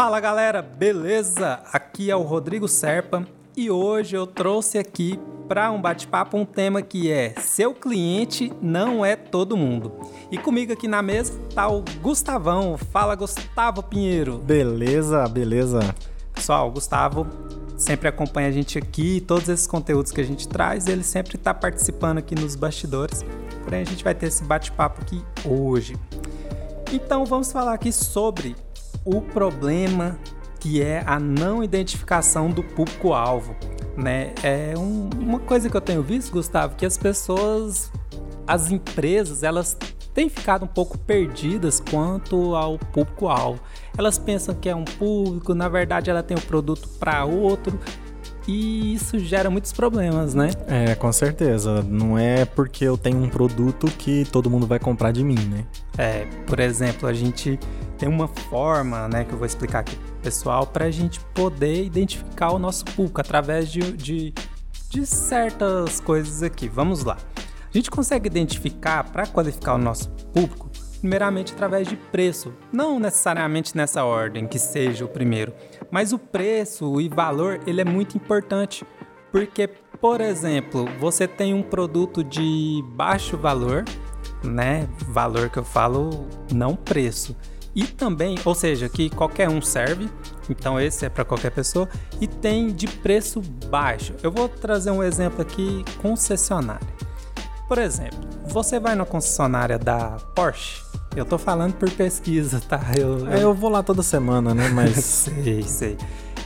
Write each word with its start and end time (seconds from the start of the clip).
Fala 0.00 0.18
galera, 0.18 0.62
beleza? 0.62 1.60
Aqui 1.70 2.10
é 2.10 2.16
o 2.16 2.22
Rodrigo 2.22 2.66
Serpa 2.66 3.22
e 3.54 3.70
hoje 3.70 4.16
eu 4.16 4.26
trouxe 4.26 4.78
aqui 4.78 5.20
para 5.46 5.70
um 5.70 5.78
bate-papo 5.78 6.38
um 6.38 6.44
tema 6.46 6.80
que 6.80 7.12
é 7.12 7.34
seu 7.38 7.74
cliente 7.74 8.50
não 8.62 9.04
é 9.04 9.14
todo 9.14 9.58
mundo. 9.58 9.92
E 10.30 10.38
comigo 10.38 10.72
aqui 10.72 10.88
na 10.88 11.02
mesa 11.02 11.38
tá 11.54 11.68
o 11.68 11.84
Gustavão. 12.00 12.78
Fala 12.78 13.14
Gustavo 13.14 13.82
Pinheiro. 13.82 14.38
Beleza, 14.38 15.28
beleza. 15.28 15.80
Pessoal, 16.32 16.68
o 16.68 16.72
Gustavo 16.72 17.26
sempre 17.76 18.08
acompanha 18.08 18.48
a 18.48 18.52
gente 18.52 18.78
aqui, 18.78 19.20
todos 19.20 19.50
esses 19.50 19.66
conteúdos 19.66 20.12
que 20.12 20.20
a 20.22 20.24
gente 20.24 20.48
traz, 20.48 20.86
ele 20.86 21.04
sempre 21.04 21.36
está 21.36 21.52
participando 21.52 22.16
aqui 22.16 22.34
nos 22.34 22.56
bastidores. 22.56 23.22
Porém, 23.62 23.82
a 23.82 23.84
gente 23.84 24.02
vai 24.02 24.14
ter 24.14 24.28
esse 24.28 24.42
bate-papo 24.44 25.02
aqui 25.02 25.22
hoje. 25.44 25.94
Então, 26.90 27.26
vamos 27.26 27.52
falar 27.52 27.74
aqui 27.74 27.92
sobre 27.92 28.56
o 29.04 29.20
problema 29.20 30.18
que 30.58 30.82
é 30.82 31.02
a 31.06 31.18
não 31.18 31.64
identificação 31.64 32.50
do 32.50 32.62
público-alvo. 32.62 33.56
Né? 33.96 34.32
É 34.42 34.74
um, 34.76 35.08
uma 35.18 35.40
coisa 35.40 35.68
que 35.68 35.76
eu 35.76 35.80
tenho 35.80 36.02
visto, 36.02 36.32
Gustavo, 36.32 36.76
que 36.76 36.84
as 36.84 36.96
pessoas, 36.96 37.90
as 38.46 38.70
empresas, 38.70 39.42
elas 39.42 39.76
têm 40.12 40.28
ficado 40.28 40.64
um 40.64 40.68
pouco 40.68 40.98
perdidas 40.98 41.80
quanto 41.80 42.54
ao 42.54 42.78
público-alvo. 42.78 43.60
Elas 43.96 44.18
pensam 44.18 44.54
que 44.54 44.68
é 44.68 44.74
um 44.74 44.84
público, 44.84 45.54
na 45.54 45.68
verdade 45.68 46.10
ela 46.10 46.22
tem 46.22 46.36
o 46.36 46.40
um 46.40 46.42
produto 46.42 46.88
para 46.98 47.24
outro 47.24 47.78
e 48.46 48.94
isso 48.94 49.18
gera 49.18 49.50
muitos 49.50 49.72
problemas, 49.72 50.34
né? 50.34 50.50
É, 50.66 50.94
com 50.94 51.12
certeza. 51.12 51.82
Não 51.82 52.18
é 52.18 52.44
porque 52.44 52.84
eu 52.84 52.96
tenho 52.96 53.18
um 53.22 53.28
produto 53.28 53.86
que 53.86 54.24
todo 54.26 54.50
mundo 54.50 54.66
vai 54.66 54.78
comprar 54.78 55.12
de 55.12 55.22
mim, 55.22 55.38
né? 55.38 55.64
É, 55.96 56.26
por 56.46 56.58
exemplo, 56.58 57.08
a 57.08 57.12
gente 57.12 57.58
tem 58.00 58.08
uma 58.08 58.26
forma, 58.26 59.06
né, 59.08 59.24
que 59.24 59.32
eu 59.32 59.36
vou 59.36 59.46
explicar 59.46 59.80
aqui 59.80 59.96
pessoal, 60.22 60.66
para 60.66 60.86
a 60.86 60.90
gente 60.90 61.20
poder 61.34 61.84
identificar 61.84 62.50
o 62.50 62.58
nosso 62.58 62.84
público 62.86 63.20
através 63.20 63.70
de, 63.70 63.92
de, 63.92 64.34
de 64.88 65.06
certas 65.06 66.00
coisas 66.00 66.42
aqui. 66.42 66.66
Vamos 66.66 67.04
lá. 67.04 67.18
A 67.36 67.76
gente 67.76 67.90
consegue 67.90 68.26
identificar, 68.26 69.04
para 69.04 69.26
qualificar 69.26 69.74
o 69.74 69.78
nosso 69.78 70.08
público, 70.32 70.70
primeiramente 70.98 71.52
através 71.52 71.88
de 71.88 71.96
preço. 71.96 72.54
Não 72.72 72.98
necessariamente 72.98 73.76
nessa 73.76 74.02
ordem, 74.02 74.46
que 74.46 74.58
seja 74.58 75.04
o 75.04 75.08
primeiro, 75.08 75.52
mas 75.90 76.12
o 76.12 76.18
preço 76.18 77.00
e 77.02 77.08
valor 77.08 77.60
ele 77.66 77.82
é 77.82 77.84
muito 77.84 78.16
importante. 78.16 78.84
Porque, 79.30 79.68
por 80.00 80.22
exemplo, 80.22 80.86
você 80.98 81.28
tem 81.28 81.52
um 81.54 81.62
produto 81.62 82.24
de 82.24 82.82
baixo 82.94 83.36
valor, 83.36 83.84
né? 84.42 84.88
Valor 85.06 85.50
que 85.50 85.58
eu 85.58 85.64
falo, 85.64 86.26
não 86.52 86.74
preço. 86.74 87.36
E 87.74 87.84
também, 87.84 88.36
ou 88.44 88.54
seja, 88.54 88.88
que 88.88 89.08
qualquer 89.10 89.48
um 89.48 89.62
serve, 89.62 90.10
então 90.48 90.80
esse 90.80 91.06
é 91.06 91.08
para 91.08 91.24
qualquer 91.24 91.50
pessoa, 91.50 91.88
e 92.20 92.26
tem 92.26 92.68
de 92.68 92.86
preço 92.88 93.40
baixo. 93.66 94.14
Eu 94.22 94.32
vou 94.32 94.48
trazer 94.48 94.90
um 94.90 95.02
exemplo 95.02 95.40
aqui, 95.40 95.84
concessionária. 96.02 96.88
Por 97.68 97.78
exemplo, 97.78 98.18
você 98.46 98.80
vai 98.80 98.96
na 98.96 99.04
concessionária 99.04 99.78
da 99.78 100.16
Porsche, 100.34 100.82
eu 101.16 101.24
tô 101.24 101.38
falando 101.38 101.74
por 101.74 101.90
pesquisa, 101.90 102.60
tá? 102.60 102.80
Eu, 102.96 103.20
eu... 103.20 103.32
É, 103.32 103.42
eu 103.42 103.52
vou 103.52 103.68
lá 103.68 103.82
toda 103.82 104.02
semana, 104.02 104.54
né? 104.54 104.68
Mas. 104.68 104.96
sei, 105.04 105.62
sei. 105.62 105.98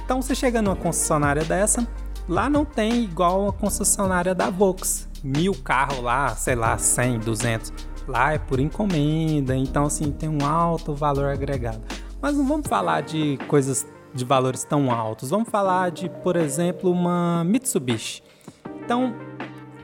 Então 0.04 0.20
você 0.20 0.34
chega 0.34 0.62
numa 0.62 0.76
concessionária 0.76 1.44
dessa, 1.44 1.86
lá 2.28 2.48
não 2.48 2.64
tem 2.64 3.04
igual 3.04 3.48
a 3.48 3.52
concessionária 3.52 4.34
da 4.34 4.50
Vox. 4.50 5.08
Mil 5.22 5.54
carros 5.54 6.02
lá, 6.02 6.34
sei 6.36 6.54
lá, 6.54 6.76
100, 6.76 7.20
200. 7.20 7.72
Lá 8.06 8.34
é 8.34 8.38
por 8.38 8.60
encomenda, 8.60 9.56
então 9.56 9.84
assim, 9.84 10.12
tem 10.12 10.28
um 10.28 10.44
alto 10.44 10.94
valor 10.94 11.26
agregado. 11.26 11.80
Mas 12.20 12.36
não 12.36 12.46
vamos 12.46 12.66
falar 12.66 13.02
de 13.02 13.38
coisas 13.48 13.86
de 14.14 14.24
valores 14.24 14.64
tão 14.64 14.90
altos. 14.90 15.30
Vamos 15.30 15.48
falar 15.48 15.90
de, 15.90 16.08
por 16.08 16.36
exemplo, 16.36 16.90
uma 16.90 17.42
Mitsubishi. 17.44 18.22
Então, 18.84 19.14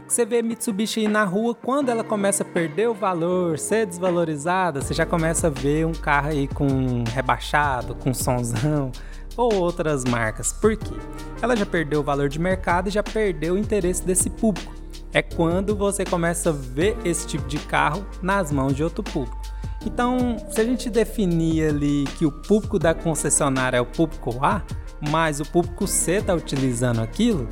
você 0.06 0.24
vê 0.24 0.42
Mitsubishi 0.42 1.06
na 1.08 1.24
rua, 1.24 1.54
quando 1.54 1.88
ela 1.88 2.02
começa 2.02 2.42
a 2.42 2.46
perder 2.46 2.88
o 2.88 2.94
valor, 2.94 3.58
ser 3.58 3.86
desvalorizada, 3.86 4.80
você 4.80 4.94
já 4.94 5.06
começa 5.06 5.48
a 5.48 5.50
ver 5.50 5.86
um 5.86 5.92
carro 5.92 6.28
aí 6.28 6.48
com 6.48 7.04
rebaixado, 7.12 7.94
com 7.94 8.12
sonzão 8.12 8.90
ou 9.36 9.54
outras 9.54 10.04
marcas. 10.04 10.52
Por 10.52 10.76
quê? 10.76 10.94
Ela 11.40 11.56
já 11.56 11.66
perdeu 11.66 12.00
o 12.00 12.02
valor 12.02 12.28
de 12.28 12.38
mercado 12.38 12.88
e 12.88 12.90
já 12.90 13.02
perdeu 13.02 13.54
o 13.54 13.58
interesse 13.58 14.04
desse 14.04 14.28
público. 14.28 14.79
É 15.12 15.22
quando 15.22 15.74
você 15.74 16.04
começa 16.04 16.50
a 16.50 16.52
ver 16.52 16.96
esse 17.04 17.26
tipo 17.26 17.46
de 17.48 17.58
carro 17.58 18.06
nas 18.22 18.52
mãos 18.52 18.74
de 18.74 18.84
outro 18.84 19.02
público. 19.02 19.40
Então, 19.84 20.36
se 20.50 20.60
a 20.60 20.64
gente 20.64 20.90
definir 20.90 21.68
ali 21.68 22.04
que 22.18 22.26
o 22.26 22.30
público 22.30 22.78
da 22.78 22.94
concessionária 22.94 23.78
é 23.78 23.80
o 23.80 23.86
público 23.86 24.38
A, 24.44 24.62
mas 25.10 25.40
o 25.40 25.44
público 25.44 25.86
C 25.86 26.16
está 26.16 26.34
utilizando 26.34 27.00
aquilo, 27.00 27.48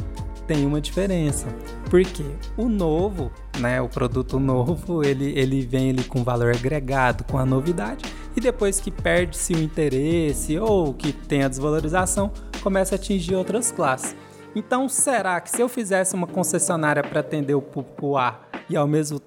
tem 0.47 0.67
uma 0.67 0.81
diferença. 0.81 1.47
Porque 1.89 2.25
o 2.57 2.69
novo, 2.69 3.31
né, 3.59 3.81
o 3.81 3.89
produto 3.89 4.39
novo, 4.39 5.03
ele, 5.03 5.39
ele 5.39 5.63
vem 5.63 5.89
ele 5.89 6.05
com 6.05 6.23
valor 6.23 6.55
agregado, 6.55 7.25
com 7.25 7.39
a 7.39 7.47
novidade, 7.47 8.05
e 8.37 8.41
depois 8.41 8.79
que 8.79 8.91
perde-se 8.91 9.55
o 9.55 9.59
interesse 9.59 10.59
ou 10.59 10.93
que 10.93 11.13
tem 11.13 11.43
a 11.43 11.49
desvalorização, 11.49 12.31
começa 12.63 12.95
a 12.95 12.97
atingir 12.97 13.35
outras 13.35 13.73
classes. 13.73 14.15
Então, 14.55 14.89
será 14.89 15.41
que 15.41 15.51
se 15.51 15.61
eu 15.61 15.69
fizesse 15.69 16.15
uma 16.15 16.27
concessionária 16.27 17.03
para 17.03 17.21
atender 17.21 17.55
o 17.55 17.63
público 17.63 18.17
A 18.17 18.41
e 18.69 18.77
ao 18.77 18.87
mesmo 18.87 19.21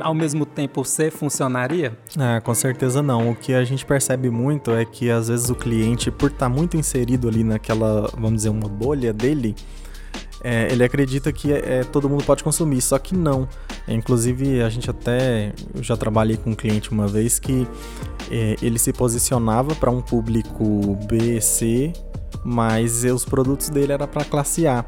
ao 0.00 0.14
mesmo 0.14 0.44
tempo 0.44 0.84
C 0.84 1.10
funcionaria? 1.10 1.96
É, 2.18 2.40
com 2.40 2.54
certeza 2.54 3.02
não. 3.02 3.30
O 3.30 3.36
que 3.36 3.54
a 3.54 3.62
gente 3.64 3.84
percebe 3.84 4.30
muito 4.30 4.72
é 4.72 4.84
que 4.84 5.10
às 5.10 5.28
vezes 5.28 5.50
o 5.50 5.54
cliente, 5.54 6.10
por 6.10 6.30
estar 6.30 6.46
tá 6.46 6.48
muito 6.48 6.76
inserido 6.76 7.28
ali 7.28 7.44
naquela, 7.44 8.10
vamos 8.14 8.36
dizer, 8.36 8.48
uma 8.48 8.68
bolha 8.68 9.12
dele, 9.12 9.54
é, 10.42 10.70
ele 10.70 10.84
acredita 10.84 11.32
que 11.32 11.52
é, 11.52 11.78
é, 11.78 11.84
todo 11.84 12.08
mundo 12.08 12.22
pode 12.24 12.44
consumir, 12.44 12.80
só 12.82 12.98
que 12.98 13.14
não. 13.14 13.48
É, 13.88 13.94
inclusive, 13.94 14.62
a 14.62 14.68
gente 14.68 14.90
até. 14.90 15.52
Eu 15.74 15.82
já 15.82 15.96
trabalhei 15.96 16.36
com 16.36 16.50
um 16.50 16.54
cliente 16.54 16.90
uma 16.90 17.06
vez 17.06 17.38
que 17.38 17.66
é, 18.30 18.56
ele 18.60 18.78
se 18.78 18.92
posicionava 18.92 19.74
para 19.74 19.90
um 19.90 20.02
público 20.02 20.98
B, 21.08 21.40
C, 21.40 21.92
mas 22.42 23.04
os 23.04 23.24
produtos 23.24 23.68
dele 23.68 23.92
era 23.92 24.06
para 24.06 24.24
classe 24.24 24.66
A. 24.66 24.84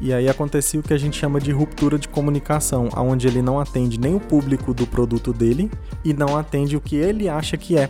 E 0.00 0.12
aí 0.12 0.28
acontecia 0.28 0.80
o 0.80 0.82
que 0.82 0.92
a 0.92 0.98
gente 0.98 1.16
chama 1.16 1.40
de 1.40 1.52
ruptura 1.52 1.96
de 1.96 2.08
comunicação, 2.08 2.88
onde 2.96 3.28
ele 3.28 3.40
não 3.40 3.60
atende 3.60 4.00
nem 4.00 4.14
o 4.14 4.20
público 4.20 4.74
do 4.74 4.86
produto 4.86 5.32
dele 5.32 5.70
e 6.04 6.12
não 6.12 6.36
atende 6.36 6.76
o 6.76 6.80
que 6.80 6.96
ele 6.96 7.28
acha 7.28 7.56
que 7.56 7.78
é. 7.78 7.88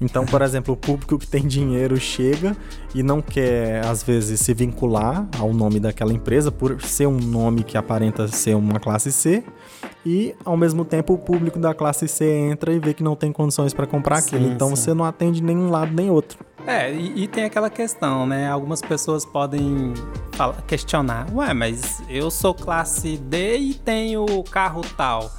Então, 0.00 0.24
por 0.24 0.42
exemplo, 0.42 0.74
o 0.74 0.76
público 0.76 1.18
que 1.18 1.26
tem 1.26 1.46
dinheiro 1.46 1.96
chega 1.96 2.56
e 2.94 3.02
não 3.02 3.20
quer, 3.20 3.84
às 3.84 4.02
vezes, 4.02 4.40
se 4.40 4.54
vincular 4.54 5.28
ao 5.38 5.52
nome 5.52 5.80
daquela 5.80 6.12
empresa 6.12 6.52
por 6.52 6.80
ser 6.82 7.06
um 7.06 7.18
nome 7.18 7.64
que 7.64 7.76
aparenta 7.76 8.28
ser 8.28 8.54
uma 8.54 8.78
classe 8.78 9.10
C. 9.10 9.42
E, 10.04 10.34
ao 10.44 10.56
mesmo 10.56 10.84
tempo, 10.84 11.14
o 11.14 11.18
público 11.18 11.58
da 11.58 11.74
classe 11.74 12.08
C 12.08 12.24
entra 12.24 12.72
e 12.72 12.78
vê 12.78 12.94
que 12.94 13.02
não 13.02 13.14
tem 13.14 13.32
condições 13.32 13.74
para 13.74 13.86
comprar 13.86 14.20
sim, 14.20 14.36
aquilo. 14.36 14.52
Então, 14.52 14.68
sim. 14.68 14.76
você 14.76 14.94
não 14.94 15.04
atende 15.04 15.42
nenhum 15.42 15.70
lado 15.70 15.92
nem 15.92 16.10
outro. 16.10 16.38
É, 16.66 16.92
e, 16.92 17.24
e, 17.24 17.28
tem 17.28 17.44
aquela 17.44 17.70
questão, 17.70 18.26
né? 18.26 18.50
Algumas 18.50 18.82
pessoas 18.82 19.24
podem 19.24 19.94
falar, 20.32 20.60
questionar: 20.62 21.26
ué, 21.34 21.54
mas 21.54 22.02
eu 22.08 22.30
sou 22.30 22.52
classe 22.54 23.16
D 23.16 23.56
e 23.56 23.74
tenho 23.74 24.26
carro 24.44 24.82
tal. 24.96 25.30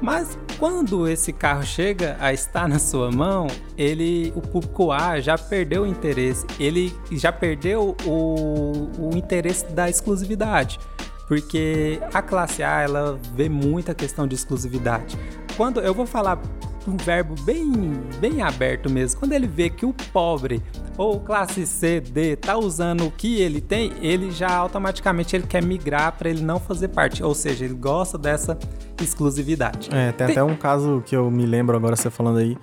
Mas 0.00 0.38
quando 0.58 1.08
esse 1.08 1.32
carro 1.32 1.62
chega 1.62 2.16
a 2.20 2.32
estar 2.32 2.68
na 2.68 2.78
sua 2.78 3.10
mão, 3.10 3.46
ele, 3.76 4.32
o 4.36 4.40
público 4.42 4.92
A 4.92 5.20
já 5.20 5.38
perdeu 5.38 5.82
o 5.82 5.86
interesse, 5.86 6.46
ele 6.60 6.94
já 7.12 7.32
perdeu 7.32 7.96
o, 8.04 8.90
o 8.98 9.16
interesse 9.16 9.64
da 9.72 9.88
exclusividade, 9.88 10.78
porque 11.26 12.00
a 12.12 12.22
classe 12.22 12.62
A 12.62 12.82
ela 12.82 13.18
vê 13.34 13.48
muita 13.48 13.94
questão 13.94 14.26
de 14.26 14.34
exclusividade. 14.34 15.16
Quando 15.56 15.80
eu 15.80 15.94
vou 15.94 16.06
falar 16.06 16.40
um 16.86 16.96
verbo 16.96 17.34
bem, 17.42 17.72
bem 18.20 18.42
aberto 18.42 18.90
mesmo. 18.90 19.18
Quando 19.18 19.32
ele 19.32 19.46
vê 19.46 19.70
que 19.70 19.86
o 19.86 19.92
pobre 20.12 20.62
ou 20.96 21.18
classe 21.18 21.66
C, 21.66 22.00
D 22.00 22.36
tá 22.36 22.56
usando 22.56 23.06
o 23.06 23.10
que 23.10 23.40
ele 23.40 23.60
tem, 23.60 23.92
ele 24.00 24.30
já 24.30 24.54
automaticamente 24.54 25.34
ele 25.34 25.46
quer 25.46 25.62
migrar 25.62 26.12
para 26.12 26.28
ele 26.28 26.42
não 26.42 26.60
fazer 26.60 26.88
parte, 26.88 27.22
ou 27.22 27.34
seja, 27.34 27.64
ele 27.64 27.74
gosta 27.74 28.18
dessa 28.18 28.58
exclusividade. 29.00 29.88
É, 29.92 30.12
tem, 30.12 30.26
tem, 30.26 30.36
até 30.36 30.44
um 30.44 30.56
caso 30.56 31.02
que 31.04 31.16
eu 31.16 31.30
me 31.30 31.46
lembro 31.46 31.76
agora 31.76 31.96
você 31.96 32.10
falando 32.10 32.38
aí 32.38 32.56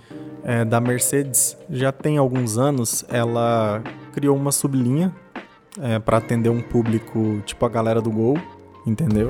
é, 0.43 0.63
da 0.63 0.79
Mercedes. 0.79 1.57
Já 1.69 1.91
tem 1.91 2.17
alguns 2.17 2.57
anos, 2.57 3.03
ela 3.09 3.83
criou 4.13 4.35
uma 4.35 4.51
sublinha 4.51 5.13
é, 5.79 5.99
para 5.99 6.17
atender 6.17 6.49
um 6.49 6.61
público 6.61 7.41
tipo 7.45 7.65
a 7.65 7.69
galera 7.69 8.01
do 8.01 8.11
Gol, 8.11 8.37
entendeu? 8.85 9.29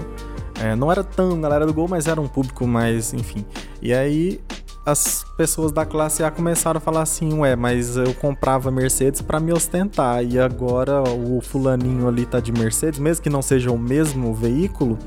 É, 0.59 0.75
não 0.75 0.91
era 0.91 1.03
tão 1.03 1.39
galera 1.39 1.65
do 1.65 1.73
Gol, 1.73 1.87
mas 1.87 2.07
era 2.07 2.19
um 2.19 2.27
público 2.27 2.65
mais, 2.67 3.13
enfim. 3.13 3.45
E 3.81 3.93
aí 3.93 4.39
as 4.85 5.23
pessoas 5.37 5.71
da 5.71 5.85
classe 5.85 6.23
A 6.23 6.31
começaram 6.31 6.77
a 6.79 6.81
falar 6.81 7.03
assim, 7.03 7.33
ué, 7.33 7.55
mas 7.55 7.97
eu 7.97 8.13
comprava 8.15 8.71
Mercedes 8.71 9.21
para 9.21 9.39
me 9.39 9.53
ostentar 9.53 10.23
e 10.23 10.39
agora 10.39 11.01
o 11.03 11.39
fulaninho 11.41 12.07
ali 12.07 12.25
tá 12.25 12.39
de 12.39 12.51
Mercedes, 12.51 12.99
mesmo 12.99 13.21
que 13.21 13.29
não 13.29 13.41
seja 13.41 13.71
o 13.71 13.77
mesmo 13.77 14.33
veículo, 14.33 14.97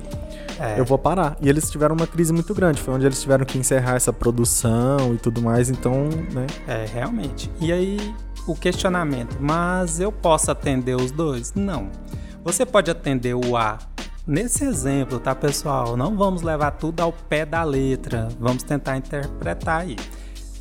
é. 0.60 0.78
eu 0.78 0.84
vou 0.84 0.98
parar. 0.98 1.36
E 1.40 1.48
eles 1.48 1.68
tiveram 1.70 1.96
uma 1.96 2.06
crise 2.06 2.32
muito 2.32 2.54
grande, 2.54 2.80
foi 2.80 2.94
onde 2.94 3.06
eles 3.06 3.20
tiveram 3.20 3.44
que 3.44 3.58
encerrar 3.58 3.96
essa 3.96 4.12
produção 4.12 5.12
e 5.14 5.18
tudo 5.18 5.42
mais, 5.42 5.68
então, 5.68 6.08
né? 6.32 6.46
É, 6.68 6.86
realmente. 6.86 7.50
E 7.60 7.72
aí 7.72 8.14
o 8.46 8.54
questionamento, 8.54 9.36
mas 9.40 10.00
eu 10.00 10.12
posso 10.12 10.50
atender 10.50 10.96
os 10.96 11.10
dois? 11.10 11.52
Não. 11.54 11.90
Você 12.42 12.66
pode 12.66 12.90
atender 12.90 13.34
o 13.34 13.56
A 13.56 13.78
Nesse 14.26 14.64
exemplo, 14.64 15.20
tá, 15.20 15.34
pessoal? 15.34 15.98
Não 15.98 16.16
vamos 16.16 16.40
levar 16.40 16.70
tudo 16.70 17.00
ao 17.00 17.12
pé 17.12 17.44
da 17.44 17.62
letra, 17.62 18.28
vamos 18.40 18.62
tentar 18.62 18.96
interpretar 18.96 19.82
aí. 19.82 19.96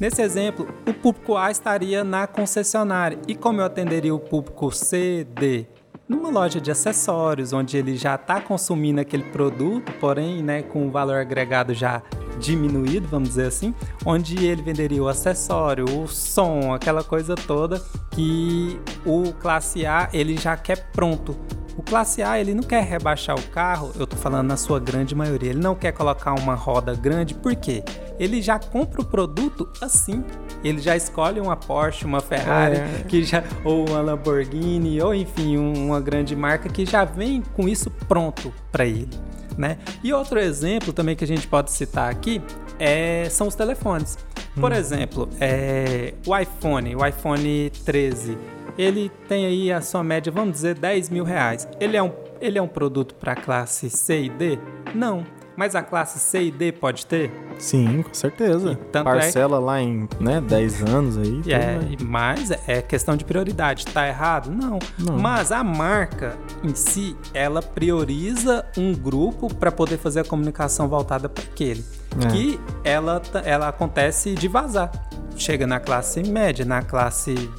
Nesse 0.02 0.22
exemplo, 0.22 0.68
o 0.86 0.94
público 0.94 1.38
A 1.38 1.50
estaria 1.50 2.04
na 2.04 2.28
concessionária 2.28 3.18
e 3.26 3.34
como 3.34 3.62
eu 3.62 3.66
atenderia 3.66 4.14
o 4.14 4.20
público 4.20 4.70
C, 4.70 5.26
D? 5.34 5.66
Numa 6.10 6.30
loja 6.30 6.60
de 6.60 6.72
acessórios, 6.72 7.54
onde 7.54 7.78
ele 7.78 7.96
já 7.96 8.16
está 8.16 8.42
consumindo 8.42 9.00
aquele 9.00 9.24
produto, 9.24 9.94
porém 9.94 10.44
né, 10.44 10.62
com 10.62 10.86
o 10.86 10.92
valor 10.92 11.16
agregado 11.16 11.74
já 11.74 12.04
diminuído, 12.44 13.08
vamos 13.08 13.30
dizer 13.30 13.48
assim, 13.48 13.74
onde 14.06 14.46
ele 14.46 14.62
venderia 14.62 15.02
o 15.02 15.08
acessório, 15.08 15.86
o 15.86 16.08
som, 16.08 16.74
aquela 16.74 17.04
coisa 17.04 17.36
toda 17.36 17.82
que 18.12 18.80
o 19.06 19.34
classe 19.34 19.86
A 19.86 20.10
ele 20.12 20.38
já 20.38 20.56
quer 20.58 20.92
pronto 20.92 21.36
o 21.76 21.82
classe 21.82 22.22
A, 22.22 22.40
ele 22.40 22.54
não 22.54 22.64
quer 22.64 22.84
rebaixar 22.84 23.36
o 23.36 23.42
carro, 23.50 23.92
eu 23.98 24.06
tô 24.06 24.16
falando 24.16 24.48
na 24.48 24.58
sua 24.58 24.80
grande 24.80 25.16
maioria, 25.16 25.50
ele 25.50 25.60
não 25.60 25.74
quer 25.74 25.92
colocar 25.92 26.34
uma 26.34 26.54
roda 26.54 26.94
grande, 26.94 27.34
por 27.34 27.56
quê? 27.56 27.84
Ele 28.20 28.42
já 28.42 28.60
compra 28.60 29.02
o 29.02 29.06
produto 29.06 29.68
assim. 29.82 30.24
Ele 30.64 30.80
já 30.80 30.96
escolhe 30.96 31.42
uma 31.42 31.58
Porsche, 31.58 32.06
uma 32.06 32.20
Ferrari, 32.22 32.78
é. 32.78 33.06
que 33.08 33.24
já 33.24 33.44
ou 33.66 33.90
uma 33.90 34.02
Lamborghini, 34.02 35.02
ou 35.02 35.14
enfim, 35.14 35.58
uma 35.58 36.00
grande 36.00 36.36
marca 36.36 36.70
que 36.70 36.86
já 36.86 37.04
vem 37.04 37.42
com 37.42 37.68
isso 37.68 37.90
pronto 38.08 38.54
para 38.72 38.86
ele. 38.86 39.10
Né? 39.58 39.78
E 40.04 40.12
outro 40.14 40.40
exemplo 40.40 40.92
também 40.92 41.16
que 41.16 41.24
a 41.24 41.28
gente 41.28 41.48
pode 41.48 41.72
citar 41.72 42.10
aqui 42.10 42.42
é, 42.80 43.28
são 43.30 43.48
os 43.48 43.56
telefones. 43.56 44.18
Por 44.56 44.72
hum. 44.72 44.76
exemplo, 44.76 45.30
é, 45.40 46.14
o 46.26 46.38
iPhone, 46.38 46.96
o 46.96 47.06
iPhone 47.06 47.72
13 47.86 48.38
ele 48.78 49.12
tem 49.28 49.46
aí 49.46 49.72
a 49.72 49.82
sua 49.82 50.04
média, 50.04 50.32
vamos 50.32 50.54
dizer, 50.54 50.76
10 50.76 51.10
mil 51.10 51.24
reais. 51.24 51.68
Ele 51.80 51.96
é 51.98 52.04
um, 52.04 52.12
ele 52.42 52.58
é 52.58 52.62
um 52.62 52.68
produto 52.68 53.16
para 53.16 53.36
classe 53.36 53.90
C 53.90 54.24
e 54.24 54.30
D? 54.30 54.60
Não. 54.96 55.24
Mas 55.56 55.76
a 55.76 55.82
classe 55.82 56.20
C 56.20 56.44
e 56.44 56.52
D 56.52 56.72
pode 56.72 57.06
ter? 57.06 57.32
Sim, 57.60 58.04
com 58.04 58.14
certeza. 58.14 58.78
Parcela 59.04 59.58
é... 59.58 59.60
lá 59.60 59.82
em 59.82 60.08
né, 60.20 60.42
10 60.42 60.84
anos 60.84 61.18
aí. 61.18 61.42
É, 61.48 61.80
mas 62.04 62.52
é 62.68 62.82
questão 62.82 63.16
de 63.16 63.24
prioridade. 63.24 63.86
Tá 63.86 64.08
errado? 64.08 64.52
Não. 64.52 64.80
Não. 64.98 65.18
Mas 65.18 65.52
a 65.52 65.64
marca 65.64 66.38
em 66.64 66.74
si, 66.74 67.16
ela 67.34 67.62
prioriza 67.62 68.66
um 68.78 68.94
grupo 68.94 69.54
para 69.54 69.72
poder 69.72 69.98
fazer 69.98 70.22
a 70.22 70.24
comunicação 70.24 70.88
voltada 70.88 71.30
para 71.30 71.44
aquele. 71.44 71.84
É. 72.24 72.28
Que 72.28 72.60
ela, 72.84 73.22
ela 73.44 73.68
acontece 73.68 74.34
de 74.34 74.48
vazar. 74.48 74.92
Chega 75.36 75.66
na 75.66 75.80
classe 75.80 76.24
média, 76.24 76.64
na 76.64 76.82
classe 76.82 77.50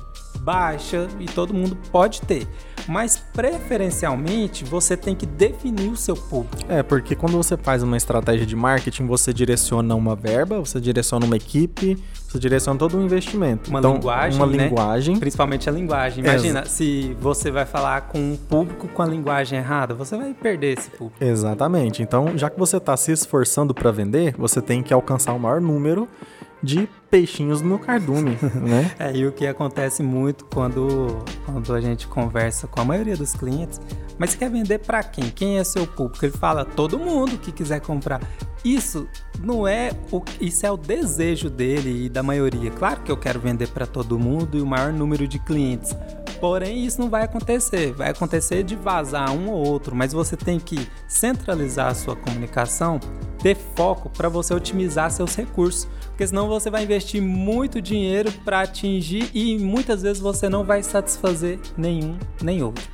baixa 0.44 1.08
e 1.18 1.24
todo 1.24 1.54
mundo 1.54 1.76
pode 1.90 2.20
ter. 2.20 2.46
Mas 2.86 3.16
preferencialmente 3.16 4.62
você 4.62 4.94
tem 4.94 5.16
que 5.16 5.24
definir 5.24 5.88
o 5.90 5.96
seu 5.96 6.14
público. 6.14 6.62
É, 6.68 6.82
porque 6.82 7.16
quando 7.16 7.32
você 7.32 7.56
faz 7.56 7.82
uma 7.82 7.96
estratégia 7.96 8.44
de 8.44 8.54
marketing, 8.54 9.06
você 9.06 9.32
direciona 9.32 9.94
uma 9.94 10.14
verba, 10.14 10.58
você 10.58 10.78
direciona 10.78 11.24
uma 11.24 11.36
equipe, 11.36 11.96
você 12.28 12.38
direciona 12.38 12.78
todo 12.78 12.98
um 12.98 13.04
investimento. 13.04 13.70
Uma 13.70 13.78
então, 13.78 13.94
linguagem. 13.94 14.38
Uma 14.38 14.46
né? 14.46 14.64
linguagem. 14.64 15.18
Principalmente 15.18 15.68
a 15.68 15.72
linguagem. 15.72 16.22
Imagina, 16.22 16.60
Ex 16.60 16.70
se 16.70 17.16
você 17.18 17.50
vai 17.50 17.64
falar 17.64 18.02
com 18.02 18.18
um 18.18 18.36
público 18.36 18.86
com 18.88 19.02
a 19.02 19.06
linguagem 19.06 19.58
errada, 19.58 19.94
você 19.94 20.16
vai 20.16 20.34
perder 20.34 20.76
esse 20.78 20.90
público. 20.90 21.24
Exatamente. 21.24 22.02
Então, 22.02 22.36
já 22.36 22.50
que 22.50 22.58
você 22.58 22.76
está 22.76 22.94
se 22.96 23.12
esforçando 23.12 23.72
para 23.72 23.90
vender, 23.90 24.34
você 24.36 24.60
tem 24.60 24.82
que 24.82 24.92
alcançar 24.92 25.32
o 25.32 25.38
maior 25.38 25.60
número 25.60 26.06
de 26.64 26.88
peixinhos 27.10 27.60
no 27.60 27.78
cardume, 27.78 28.38
né? 28.56 28.94
É, 28.98 29.14
e 29.14 29.26
o 29.26 29.32
que 29.32 29.46
acontece 29.46 30.02
muito 30.02 30.44
quando, 30.46 31.22
quando 31.44 31.74
a 31.74 31.80
gente 31.80 32.08
conversa 32.08 32.66
com 32.66 32.80
a 32.80 32.84
maioria 32.84 33.16
dos 33.16 33.34
clientes, 33.34 33.80
mas 34.18 34.30
você 34.30 34.38
quer 34.38 34.50
vender 34.50 34.78
para 34.78 35.02
quem? 35.02 35.30
Quem 35.30 35.58
é 35.58 35.64
seu 35.64 35.86
público? 35.86 36.24
Ele 36.24 36.32
fala 36.32 36.64
todo 36.64 36.98
mundo 36.98 37.36
que 37.38 37.52
quiser 37.52 37.80
comprar. 37.80 38.20
Isso 38.64 39.06
não 39.40 39.68
é 39.68 39.90
o 40.10 40.22
isso 40.40 40.64
é 40.64 40.70
o 40.70 40.76
desejo 40.76 41.50
dele 41.50 42.06
e 42.06 42.08
da 42.08 42.22
maioria. 42.22 42.70
Claro 42.70 43.02
que 43.02 43.12
eu 43.12 43.16
quero 43.16 43.38
vender 43.38 43.68
para 43.68 43.86
todo 43.86 44.18
mundo 44.18 44.56
e 44.56 44.62
o 44.62 44.66
maior 44.66 44.92
número 44.92 45.28
de 45.28 45.38
clientes. 45.38 45.94
Porém, 46.40 46.84
isso 46.84 47.00
não 47.00 47.08
vai 47.08 47.24
acontecer. 47.24 47.92
Vai 47.92 48.10
acontecer 48.10 48.62
de 48.62 48.76
vazar 48.76 49.32
um 49.32 49.50
ou 49.50 49.66
outro, 49.66 49.94
mas 49.94 50.12
você 50.12 50.36
tem 50.36 50.58
que 50.58 50.88
centralizar 51.08 51.88
a 51.88 51.94
sua 51.94 52.16
comunicação, 52.16 53.00
ter 53.38 53.56
foco 53.56 54.08
para 54.10 54.28
você 54.28 54.52
otimizar 54.54 55.10
seus 55.10 55.34
recursos 55.34 55.88
porque 56.14 56.28
senão 56.28 56.46
você 56.46 56.70
vai 56.70 56.84
investir 56.84 57.20
muito 57.20 57.82
dinheiro 57.82 58.30
para 58.44 58.60
atingir 58.60 59.28
e 59.34 59.58
muitas 59.58 60.02
vezes 60.02 60.22
você 60.22 60.48
não 60.48 60.62
vai 60.62 60.80
satisfazer 60.80 61.58
nenhum 61.76 62.16
nem 62.40 62.62
outro. 62.62 62.88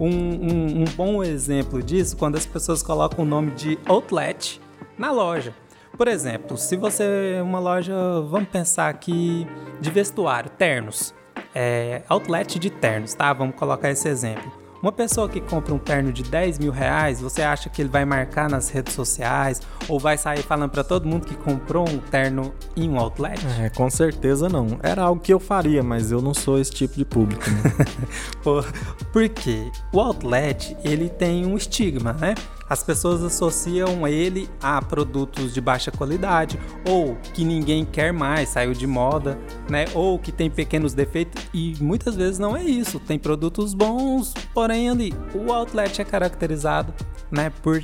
Um, 0.00 0.08
um, 0.08 0.82
um 0.82 0.84
bom 0.96 1.22
exemplo 1.22 1.80
disso 1.80 2.16
quando 2.16 2.34
as 2.34 2.44
pessoas 2.44 2.82
colocam 2.82 3.24
o 3.24 3.28
nome 3.28 3.52
de 3.52 3.78
outlet 3.86 4.60
na 4.98 5.12
loja. 5.12 5.54
Por 5.96 6.08
exemplo, 6.08 6.58
se 6.58 6.76
você 6.76 7.36
é 7.36 7.42
uma 7.42 7.60
loja, 7.60 7.94
vamos 8.28 8.48
pensar 8.48 8.88
aqui 8.88 9.46
de 9.80 9.88
vestuário, 9.88 10.50
ternos, 10.50 11.14
é, 11.54 12.02
outlet 12.08 12.58
de 12.58 12.70
ternos, 12.70 13.14
tá? 13.14 13.32
Vamos 13.32 13.54
colocar 13.56 13.90
esse 13.90 14.08
exemplo. 14.08 14.64
Uma 14.84 14.92
pessoa 14.92 15.30
que 15.30 15.40
compra 15.40 15.72
um 15.72 15.78
terno 15.78 16.12
de 16.12 16.22
10 16.22 16.58
mil 16.58 16.70
reais, 16.70 17.18
você 17.18 17.40
acha 17.40 17.70
que 17.70 17.80
ele 17.80 17.88
vai 17.88 18.04
marcar 18.04 18.50
nas 18.50 18.68
redes 18.68 18.92
sociais 18.92 19.62
ou 19.88 19.98
vai 19.98 20.18
sair 20.18 20.42
falando 20.42 20.72
para 20.72 20.84
todo 20.84 21.08
mundo 21.08 21.26
que 21.26 21.34
comprou 21.36 21.88
um 21.88 21.96
terno 21.96 22.52
em 22.76 22.90
um 22.90 22.98
outlet? 22.98 23.40
É, 23.62 23.70
com 23.70 23.88
certeza 23.88 24.46
não. 24.46 24.78
Era 24.82 25.04
algo 25.04 25.22
que 25.22 25.32
eu 25.32 25.40
faria, 25.40 25.82
mas 25.82 26.12
eu 26.12 26.20
não 26.20 26.34
sou 26.34 26.58
esse 26.58 26.70
tipo 26.70 26.96
de 26.96 27.04
público. 27.06 27.42
Né? 27.48 27.72
por, 28.44 28.70
porque 29.10 29.72
o 29.90 30.00
outlet 30.00 30.76
ele 30.84 31.08
tem 31.08 31.46
um 31.46 31.56
estigma, 31.56 32.12
né? 32.12 32.34
As 32.68 32.82
pessoas 32.82 33.22
associam 33.22 34.06
ele 34.06 34.48
a 34.62 34.80
produtos 34.80 35.52
de 35.52 35.60
baixa 35.60 35.90
qualidade 35.90 36.58
ou 36.88 37.16
que 37.34 37.44
ninguém 37.44 37.84
quer 37.84 38.12
mais, 38.12 38.48
saiu 38.48 38.72
de 38.72 38.86
moda, 38.86 39.38
né? 39.68 39.84
Ou 39.94 40.18
que 40.18 40.32
tem 40.32 40.50
pequenos 40.50 40.94
defeitos 40.94 41.44
e 41.52 41.74
muitas 41.80 42.16
vezes 42.16 42.38
não 42.38 42.56
é 42.56 42.62
isso. 42.62 42.98
Tem 42.98 43.18
produtos 43.18 43.74
bons, 43.74 44.32
porém 44.52 44.88
ali 44.88 45.12
o 45.34 45.52
outlet 45.52 46.00
é 46.00 46.04
caracterizado, 46.04 46.92
né, 47.30 47.50
por 47.62 47.82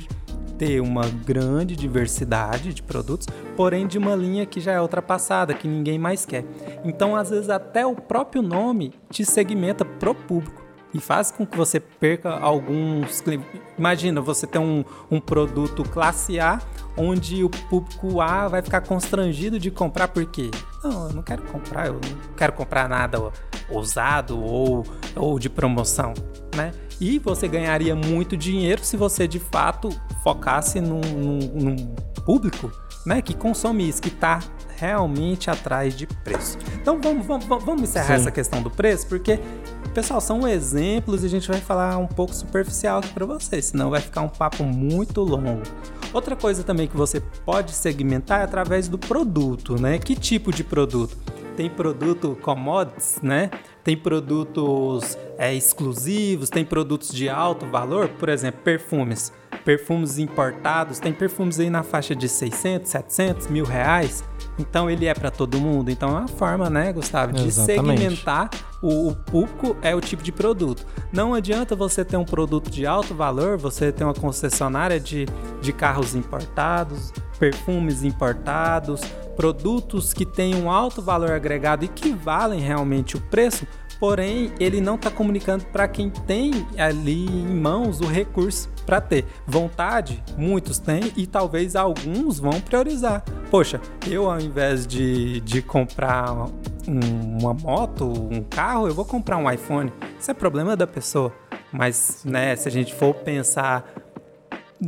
ter 0.57 0.79
uma 0.79 1.07
grande 1.25 1.75
diversidade 1.75 2.71
de 2.71 2.83
produtos, 2.83 3.27
porém 3.55 3.87
de 3.87 3.97
uma 3.97 4.15
linha 4.15 4.45
que 4.45 4.59
já 4.59 4.73
é 4.73 4.81
ultrapassada, 4.81 5.55
que 5.55 5.67
ninguém 5.67 5.97
mais 5.97 6.23
quer. 6.23 6.45
Então, 6.85 7.15
às 7.15 7.31
vezes 7.31 7.49
até 7.49 7.83
o 7.83 7.95
próprio 7.95 8.43
nome 8.43 8.93
te 9.09 9.25
segmenta 9.25 9.83
pro 9.83 10.13
público 10.13 10.60
e 10.93 10.99
faz 10.99 11.31
com 11.31 11.45
que 11.45 11.57
você 11.57 11.79
perca 11.79 12.29
alguns. 12.29 13.23
Imagina 13.77 14.21
você 14.21 14.45
ter 14.45 14.59
um, 14.59 14.83
um 15.09 15.19
produto 15.19 15.83
classe 15.83 16.39
A 16.39 16.59
onde 16.97 17.43
o 17.43 17.49
público 17.49 18.19
A 18.19 18.47
vai 18.47 18.61
ficar 18.61 18.81
constrangido 18.81 19.57
de 19.57 19.71
comprar 19.71 20.09
porque 20.09 20.51
não, 20.83 21.07
eu 21.07 21.13
não 21.13 21.23
quero 21.23 21.43
comprar, 21.43 21.87
eu 21.87 21.93
não 21.93 22.33
quero 22.35 22.53
comprar 22.53 22.89
nada 22.89 23.31
ousado 23.69 24.39
ou, 24.39 24.85
ou 25.15 25.39
de 25.39 25.49
promoção, 25.49 26.13
né? 26.55 26.71
E 26.99 27.17
você 27.17 27.47
ganharia 27.47 27.95
muito 27.95 28.37
dinheiro 28.37 28.83
se 28.83 28.95
você 28.95 29.27
de 29.27 29.39
fato 29.39 29.89
focasse 30.23 30.79
num, 30.79 31.01
num, 31.01 31.39
num 31.55 31.95
público 32.25 32.71
né, 33.05 33.21
que 33.21 33.33
consome 33.33 33.87
isso, 33.87 34.01
que 34.01 34.09
está 34.09 34.39
realmente 34.77 35.49
atrás 35.49 35.95
de 35.95 36.05
preço. 36.07 36.57
Então 36.75 36.99
vamos, 37.01 37.25
vamos, 37.25 37.45
vamos 37.47 37.81
encerrar 37.81 38.07
Sim. 38.07 38.13
essa 38.13 38.31
questão 38.31 38.61
do 38.61 38.69
preço, 38.69 39.07
porque 39.07 39.39
Pessoal, 39.93 40.21
são 40.21 40.47
exemplos 40.47 41.21
e 41.21 41.25
a 41.25 41.29
gente 41.29 41.49
vai 41.49 41.59
falar 41.59 41.97
um 41.97 42.07
pouco 42.07 42.33
superficial 42.33 42.99
aqui 42.99 43.09
para 43.09 43.25
vocês, 43.25 43.65
senão 43.65 43.89
vai 43.89 43.99
ficar 43.99 44.21
um 44.21 44.29
papo 44.29 44.63
muito 44.63 45.21
longo. 45.21 45.63
Outra 46.13 46.33
coisa 46.33 46.63
também 46.63 46.87
que 46.87 46.95
você 46.95 47.19
pode 47.19 47.73
segmentar 47.73 48.39
é 48.39 48.43
através 48.45 48.87
do 48.87 48.97
produto, 48.97 49.79
né? 49.79 49.99
Que 49.99 50.15
tipo 50.15 50.53
de 50.53 50.63
produto? 50.63 51.17
Tem 51.57 51.69
produto 51.69 52.37
commodities, 52.41 53.19
né? 53.21 53.51
Tem 53.83 53.97
produtos 53.97 55.17
é, 55.37 55.53
exclusivos, 55.53 56.49
tem 56.49 56.63
produtos 56.63 57.13
de 57.13 57.27
alto 57.27 57.65
valor, 57.65 58.07
por 58.07 58.29
exemplo, 58.29 58.61
perfumes. 58.63 59.33
Perfumes 59.63 60.17
importados, 60.17 60.99
tem 60.99 61.13
perfumes 61.13 61.59
aí 61.59 61.69
na 61.69 61.83
faixa 61.83 62.15
de 62.15 62.27
600, 62.27 62.89
700, 62.89 63.47
mil 63.47 63.65
reais. 63.65 64.23
Então 64.57 64.89
ele 64.89 65.05
é 65.05 65.13
para 65.13 65.31
todo 65.31 65.59
mundo. 65.59 65.89
Então 65.89 66.09
é 66.09 66.19
uma 66.19 66.27
forma, 66.27 66.69
né, 66.69 66.91
Gustavo, 66.91 67.33
de 67.33 67.47
Exatamente. 67.47 67.99
segmentar 67.99 68.49
o, 68.81 69.09
o, 69.09 69.15
público 69.15 69.77
é 69.81 69.95
o 69.95 70.01
tipo 70.01 70.23
de 70.23 70.31
produto. 70.31 70.85
Não 71.11 71.33
adianta 71.33 71.75
você 71.75 72.03
ter 72.03 72.17
um 72.17 72.25
produto 72.25 72.69
de 72.69 72.85
alto 72.85 73.13
valor, 73.13 73.57
você 73.57 73.91
ter 73.91 74.03
uma 74.03 74.13
concessionária 74.13 74.99
de, 74.99 75.27
de 75.61 75.71
carros 75.71 76.15
importados, 76.15 77.13
perfumes 77.39 78.03
importados, 78.03 79.01
produtos 79.35 80.13
que 80.13 80.25
têm 80.25 80.55
um 80.55 80.69
alto 80.69 81.01
valor 81.01 81.31
agregado 81.31 81.85
e 81.85 81.87
que 81.87 82.11
valem 82.11 82.59
realmente 82.59 83.15
o 83.15 83.21
preço, 83.21 83.65
porém 84.01 84.51
ele 84.59 84.81
não 84.81 84.95
está 84.95 85.11
comunicando 85.11 85.63
para 85.65 85.87
quem 85.87 86.09
tem 86.09 86.65
ali 86.75 87.27
em 87.27 87.55
mãos 87.55 88.01
o 88.01 88.07
recurso 88.07 88.67
para 88.83 88.99
ter. 88.99 89.25
Vontade, 89.45 90.23
muitos 90.35 90.79
têm 90.79 91.13
e 91.15 91.27
talvez 91.27 91.75
alguns 91.75 92.39
vão 92.39 92.59
priorizar. 92.59 93.23
Poxa, 93.51 93.79
eu 94.09 94.29
ao 94.29 94.41
invés 94.41 94.87
de, 94.87 95.39
de 95.41 95.61
comprar 95.61 96.33
um, 96.87 97.37
uma 97.39 97.53
moto, 97.53 98.05
um 98.05 98.41
carro, 98.41 98.87
eu 98.87 98.93
vou 98.95 99.05
comprar 99.05 99.37
um 99.37 99.49
iPhone. 99.49 99.93
Isso 100.19 100.31
é 100.31 100.33
problema 100.33 100.75
da 100.75 100.87
pessoa. 100.87 101.31
Mas, 101.71 102.23
né, 102.25 102.55
se 102.55 102.67
a 102.67 102.71
gente 102.71 102.95
for 102.95 103.13
pensar 103.13 103.87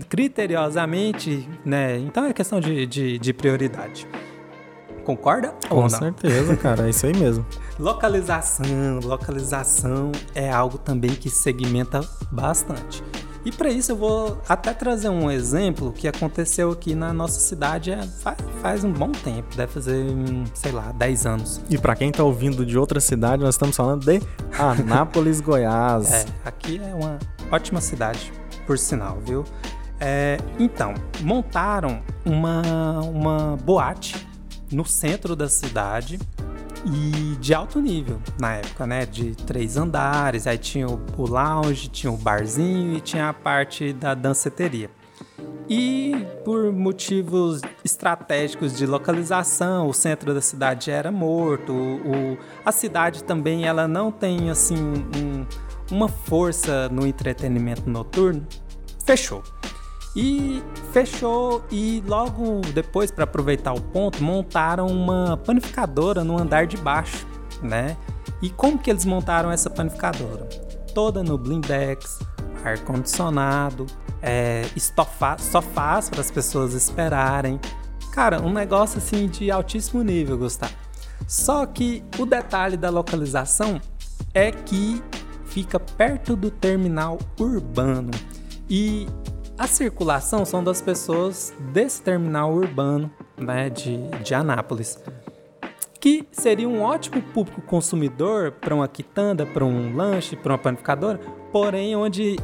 criteriosamente, 0.09 1.47
né, 1.63 1.99
então 1.99 2.25
é 2.25 2.33
questão 2.33 2.59
de, 2.59 2.87
de, 2.87 3.19
de 3.19 3.31
prioridade. 3.31 4.07
Concorda? 5.03 5.53
Com 5.67 5.87
certeza, 5.89 6.55
cara, 6.55 6.87
é 6.87 6.89
isso 6.89 7.05
aí 7.05 7.15
mesmo. 7.15 7.45
localização, 7.77 8.99
localização 9.03 10.11
é 10.33 10.51
algo 10.51 10.77
também 10.77 11.11
que 11.11 11.29
segmenta 11.29 12.01
bastante. 12.31 13.03
E 13.45 13.51
para 13.51 13.69
isso 13.69 13.91
eu 13.91 13.97
vou 13.97 14.41
até 14.47 14.73
trazer 14.73 15.09
um 15.09 15.29
exemplo 15.29 15.91
que 15.91 16.07
aconteceu 16.07 16.71
aqui 16.71 16.95
na 16.95 17.11
nossa 17.11 17.41
cidade 17.41 17.93
faz, 18.21 18.37
faz, 18.61 18.83
um 18.85 18.91
bom 18.91 19.11
tempo, 19.11 19.53
deve 19.55 19.69
fazer, 19.69 20.05
sei 20.53 20.71
lá, 20.71 20.93
10 20.93 21.25
anos. 21.25 21.61
E 21.69 21.77
para 21.77 21.93
quem 21.93 22.09
tá 22.09 22.23
ouvindo 22.23 22.65
de 22.65 22.77
outra 22.77 23.01
cidade, 23.01 23.43
nós 23.43 23.55
estamos 23.55 23.75
falando 23.75 24.05
de 24.05 24.21
Anápolis, 24.57 25.41
Goiás. 25.41 26.09
É, 26.09 26.25
aqui 26.45 26.81
é 26.81 26.95
uma 26.95 27.19
ótima 27.51 27.81
cidade, 27.81 28.31
por 28.65 28.77
sinal, 28.77 29.17
viu? 29.25 29.43
É, 29.99 30.37
então, 30.57 30.93
montaram 31.21 32.01
uma, 32.25 33.01
uma 33.01 33.57
boate 33.57 34.25
no 34.73 34.85
centro 34.85 35.35
da 35.35 35.47
cidade 35.47 36.19
e 36.85 37.35
de 37.37 37.53
alto 37.53 37.79
nível 37.79 38.19
na 38.39 38.55
época, 38.55 38.85
né? 38.85 39.05
De 39.05 39.35
três 39.35 39.77
andares, 39.77 40.47
aí 40.47 40.57
tinha 40.57 40.87
o, 40.87 41.01
o 41.17 41.25
lounge, 41.27 41.87
tinha 41.87 42.11
o 42.11 42.17
barzinho 42.17 42.97
e 42.97 43.01
tinha 43.01 43.29
a 43.29 43.33
parte 43.33 43.93
da 43.93 44.13
danceteria. 44.13 44.89
E 45.69 46.27
por 46.43 46.73
motivos 46.73 47.61
estratégicos 47.85 48.75
de 48.75 48.85
localização, 48.85 49.87
o 49.87 49.93
centro 49.93 50.33
da 50.33 50.41
cidade 50.41 50.91
era 50.91 51.09
morto, 51.11 51.71
o, 51.71 52.37
a 52.65 52.71
cidade 52.71 53.23
também 53.23 53.65
ela 53.65 53.87
não 53.87 54.11
tem 54.11 54.49
assim 54.49 54.75
um, 54.77 55.45
uma 55.89 56.09
força 56.09 56.89
no 56.89 57.07
entretenimento 57.07 57.89
noturno, 57.89 58.45
fechou. 59.05 59.41
E 60.15 60.61
fechou 60.91 61.63
e 61.71 62.03
logo 62.05 62.61
depois, 62.73 63.09
para 63.09 63.23
aproveitar 63.23 63.73
o 63.73 63.81
ponto, 63.81 64.23
montaram 64.23 64.87
uma 64.87 65.37
panificadora 65.37 66.23
no 66.23 66.39
andar 66.39 66.67
de 66.67 66.77
baixo, 66.77 67.25
né? 67.61 67.97
E 68.41 68.49
como 68.49 68.77
que 68.77 68.89
eles 68.89 69.05
montaram 69.05 69.51
essa 69.51 69.69
panificadora? 69.69 70.47
Toda 70.93 71.23
no 71.23 71.37
blindex, 71.37 72.19
ar 72.63 72.77
condicionado, 72.79 73.87
é, 74.21 74.65
estofá, 74.75 75.37
sofás 75.37 76.09
para 76.09 76.21
as 76.21 76.29
pessoas 76.29 76.73
esperarem. 76.73 77.59
Cara, 78.11 78.39
um 78.41 78.53
negócio 78.53 78.99
assim 78.99 79.27
de 79.27 79.49
altíssimo 79.49 80.03
nível, 80.03 80.37
Gustavo. 80.37 80.73
Só 81.27 81.65
que 81.65 82.03
o 82.19 82.25
detalhe 82.25 82.77
da 82.77 82.89
localização 82.89 83.81
é 84.33 84.51
que 84.51 85.01
fica 85.45 85.79
perto 85.79 86.35
do 86.35 86.51
terminal 86.51 87.17
urbano. 87.39 88.11
E 88.69 89.07
a 89.57 89.67
circulação 89.67 90.45
são 90.45 90.63
das 90.63 90.81
pessoas 90.81 91.53
desse 91.71 92.01
terminal 92.01 92.53
urbano 92.53 93.11
né, 93.37 93.69
de, 93.69 93.97
de 94.23 94.33
Anápolis, 94.33 94.97
que 95.99 96.27
seria 96.31 96.67
um 96.67 96.81
ótimo 96.81 97.21
público 97.21 97.61
consumidor 97.61 98.51
para 98.53 98.73
uma 98.73 98.87
quitanda, 98.87 99.45
para 99.45 99.63
um 99.63 99.95
lanche, 99.95 100.35
para 100.35 100.53
uma 100.53 100.57
panificadora, 100.57 101.19
porém 101.51 101.95
onde 101.95 102.35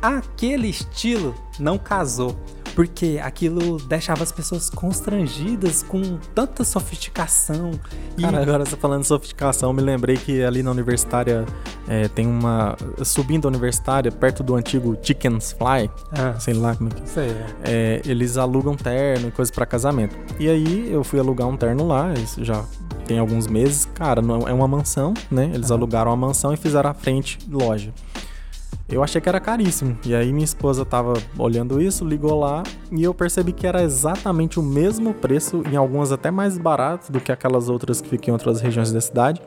aquele 0.00 0.68
estilo 0.68 1.34
não 1.58 1.76
casou 1.76 2.36
porque 2.76 3.18
aquilo 3.22 3.78
deixava 3.78 4.22
as 4.22 4.30
pessoas 4.30 4.68
constrangidas 4.68 5.82
com 5.82 6.18
tanta 6.34 6.62
sofisticação. 6.62 7.70
E... 8.18 8.20
Cara, 8.20 8.42
agora 8.42 8.66
você 8.66 8.76
falando 8.76 9.00
de 9.00 9.06
sofisticação, 9.06 9.72
me 9.72 9.80
lembrei 9.80 10.18
que 10.18 10.44
ali 10.44 10.62
na 10.62 10.70
universitária 10.70 11.46
é, 11.88 12.06
tem 12.06 12.26
uma. 12.26 12.76
Subindo 13.02 13.46
a 13.46 13.48
universitária, 13.48 14.12
perto 14.12 14.42
do 14.42 14.54
antigo 14.54 14.96
Chickens 15.02 15.52
Fly, 15.52 15.90
ah, 16.12 16.38
sei 16.38 16.52
lá 16.52 16.76
como 16.76 16.90
é 16.90 16.92
que 16.92 17.08
sei, 17.08 17.30
é. 17.30 17.46
é. 17.64 18.02
Eles 18.04 18.36
alugam 18.36 18.76
terno 18.76 19.28
e 19.28 19.30
coisas 19.30 19.50
para 19.50 19.64
casamento. 19.64 20.14
E 20.38 20.46
aí 20.46 20.92
eu 20.92 21.02
fui 21.02 21.18
alugar 21.18 21.48
um 21.48 21.56
terno 21.56 21.88
lá, 21.88 22.12
já 22.36 22.62
tem 23.06 23.18
alguns 23.18 23.46
meses. 23.46 23.88
Cara, 23.94 24.20
é 24.20 24.52
uma 24.52 24.68
mansão, 24.68 25.14
né? 25.30 25.50
Eles 25.54 25.70
ah. 25.70 25.74
alugaram 25.74 26.12
a 26.12 26.16
mansão 26.16 26.52
e 26.52 26.58
fizeram 26.58 26.90
a 26.90 26.94
frente 26.94 27.38
loja. 27.50 27.90
Eu 28.88 29.02
achei 29.02 29.20
que 29.20 29.28
era 29.28 29.40
caríssimo. 29.40 29.98
E 30.04 30.14
aí 30.14 30.32
minha 30.32 30.44
esposa 30.44 30.84
tava 30.84 31.14
olhando 31.36 31.82
isso, 31.82 32.04
ligou 32.04 32.38
lá 32.38 32.62
e 32.92 33.02
eu 33.02 33.12
percebi 33.12 33.52
que 33.52 33.66
era 33.66 33.82
exatamente 33.82 34.60
o 34.60 34.62
mesmo 34.62 35.12
preço, 35.12 35.62
em 35.70 35.76
algumas 35.76 36.12
até 36.12 36.30
mais 36.30 36.56
barato 36.56 37.10
do 37.10 37.20
que 37.20 37.32
aquelas 37.32 37.68
outras 37.68 38.00
que 38.00 38.08
ficam 38.08 38.28
em 38.28 38.32
outras 38.32 38.60
regiões 38.60 38.92
da 38.92 39.00
cidade. 39.00 39.42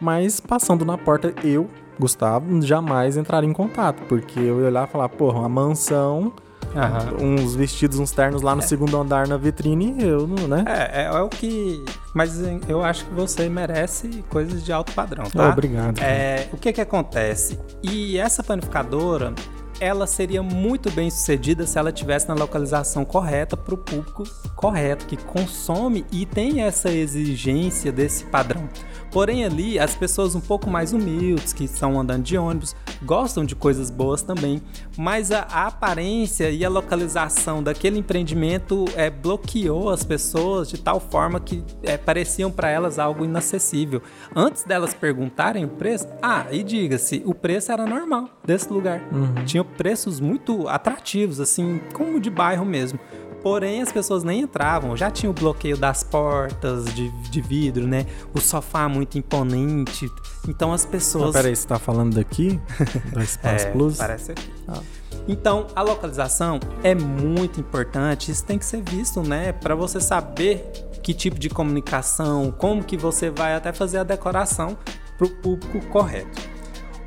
Mas 0.00 0.40
passando 0.40 0.84
na 0.84 0.98
porta, 0.98 1.32
eu, 1.44 1.68
Gustavo, 2.00 2.60
jamais 2.62 3.16
entraria 3.16 3.48
em 3.48 3.52
contato, 3.52 4.02
porque 4.08 4.40
eu 4.40 4.60
ia 4.60 4.66
olhar 4.66 4.88
e 4.88 4.90
falar, 4.90 5.08
porra, 5.08 5.40
uma 5.40 5.48
mansão 5.48 6.32
Uhum. 6.74 7.34
uns 7.34 7.54
vestidos, 7.54 7.98
uns 7.98 8.10
ternos 8.10 8.42
lá 8.42 8.54
no 8.54 8.62
é. 8.62 8.64
segundo 8.64 8.96
andar 8.96 9.26
na 9.26 9.36
vitrine, 9.36 9.96
eu 10.02 10.26
não, 10.26 10.46
né? 10.46 10.64
É, 10.66 11.02
é, 11.02 11.04
é, 11.06 11.20
o 11.20 11.28
que. 11.28 11.84
Mas 12.14 12.40
eu 12.68 12.84
acho 12.84 13.04
que 13.06 13.14
você 13.14 13.48
merece 13.48 14.24
coisas 14.28 14.64
de 14.64 14.72
alto 14.72 14.92
padrão, 14.92 15.24
tá? 15.24 15.48
Oh, 15.48 15.52
obrigado. 15.52 15.98
É, 16.00 16.48
o 16.52 16.56
que 16.56 16.72
que 16.72 16.80
acontece? 16.80 17.58
E 17.82 18.18
essa 18.18 18.42
panificadora, 18.42 19.32
ela 19.80 20.06
seria 20.06 20.42
muito 20.42 20.90
bem 20.90 21.10
sucedida 21.10 21.66
se 21.66 21.78
ela 21.78 21.92
tivesse 21.92 22.28
na 22.28 22.34
localização 22.34 23.04
correta 23.04 23.56
para 23.56 23.74
o 23.74 23.78
público 23.78 24.24
correto, 24.56 25.06
que 25.06 25.16
consome 25.16 26.04
e 26.10 26.26
tem 26.26 26.62
essa 26.62 26.90
exigência 26.90 27.92
desse 27.92 28.24
padrão. 28.24 28.68
Porém, 29.10 29.44
ali, 29.44 29.78
as 29.78 29.94
pessoas 29.94 30.34
um 30.34 30.40
pouco 30.40 30.68
mais 30.68 30.92
humildes, 30.92 31.52
que 31.52 31.64
estão 31.64 31.98
andando 31.98 32.22
de 32.22 32.36
ônibus, 32.36 32.76
gostam 33.02 33.44
de 33.44 33.54
coisas 33.54 33.90
boas 33.90 34.22
também, 34.22 34.60
mas 34.96 35.32
a, 35.32 35.40
a 35.50 35.66
aparência 35.66 36.50
e 36.50 36.64
a 36.64 36.68
localização 36.68 37.62
daquele 37.62 37.98
empreendimento 37.98 38.84
é, 38.96 39.08
bloqueou 39.08 39.90
as 39.90 40.04
pessoas 40.04 40.68
de 40.68 40.78
tal 40.78 41.00
forma 41.00 41.40
que 41.40 41.64
é, 41.82 41.96
pareciam 41.96 42.50
para 42.50 42.68
elas 42.70 42.98
algo 42.98 43.24
inacessível. 43.24 44.02
Antes 44.34 44.64
delas 44.64 44.92
perguntarem 44.92 45.64
o 45.64 45.68
preço, 45.68 46.06
ah, 46.20 46.46
e 46.50 46.62
diga-se, 46.62 47.22
o 47.24 47.34
preço 47.34 47.72
era 47.72 47.86
normal 47.86 48.28
desse 48.44 48.70
lugar. 48.72 49.02
Uhum. 49.12 49.44
Tinha 49.44 49.64
preços 49.76 50.20
muito 50.20 50.68
atrativos, 50.68 51.40
assim, 51.40 51.80
como 51.92 52.20
de 52.20 52.30
bairro 52.30 52.64
mesmo. 52.64 52.98
Porém, 53.42 53.80
as 53.80 53.92
pessoas 53.92 54.24
nem 54.24 54.40
entravam. 54.40 54.96
Já 54.96 55.10
tinha 55.10 55.30
o 55.30 55.32
bloqueio 55.32 55.76
das 55.76 56.02
portas 56.02 56.86
de, 56.92 57.08
de 57.30 57.40
vidro, 57.40 57.86
né? 57.86 58.04
O 58.34 58.40
sofá 58.40 58.88
muito 58.88 59.16
imponente. 59.16 60.10
Então 60.48 60.72
as 60.72 60.84
pessoas. 60.84 61.32
peraí, 61.32 61.54
você 61.54 61.66
tá 61.66 61.78
falando 61.78 62.14
daqui? 62.14 62.60
Do 63.12 63.22
Espaço 63.22 63.66
é, 63.66 63.70
Plus? 63.70 63.96
Parece 63.96 64.32
aqui. 64.32 64.52
Ah. 64.66 64.80
Então, 65.28 65.66
a 65.76 65.82
localização 65.82 66.58
é 66.82 66.94
muito 66.94 67.60
importante. 67.60 68.30
Isso 68.32 68.44
tem 68.44 68.58
que 68.58 68.64
ser 68.64 68.82
visto, 68.82 69.22
né? 69.22 69.52
Para 69.52 69.74
você 69.74 70.00
saber 70.00 70.72
que 71.02 71.14
tipo 71.14 71.38
de 71.38 71.48
comunicação, 71.48 72.50
como 72.50 72.82
que 72.82 72.96
você 72.96 73.30
vai 73.30 73.54
até 73.54 73.72
fazer 73.72 73.98
a 73.98 74.04
decoração 74.04 74.76
para 75.16 75.26
o 75.26 75.30
público 75.30 75.80
correto. 75.88 76.40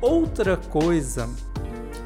Outra 0.00 0.56
coisa 0.56 1.28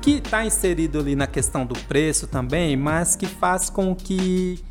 que 0.07 0.19
está 0.19 0.45
inserido 0.45 1.01
ali 1.01 1.17
na 1.17 1.27
questão 1.27 1.67
do 1.67 1.77
preço 1.81 2.29
também, 2.29 2.77
mas 2.77 3.17
que 3.17 3.27
faz 3.27 3.69
com 3.69 3.93
que 3.93 4.63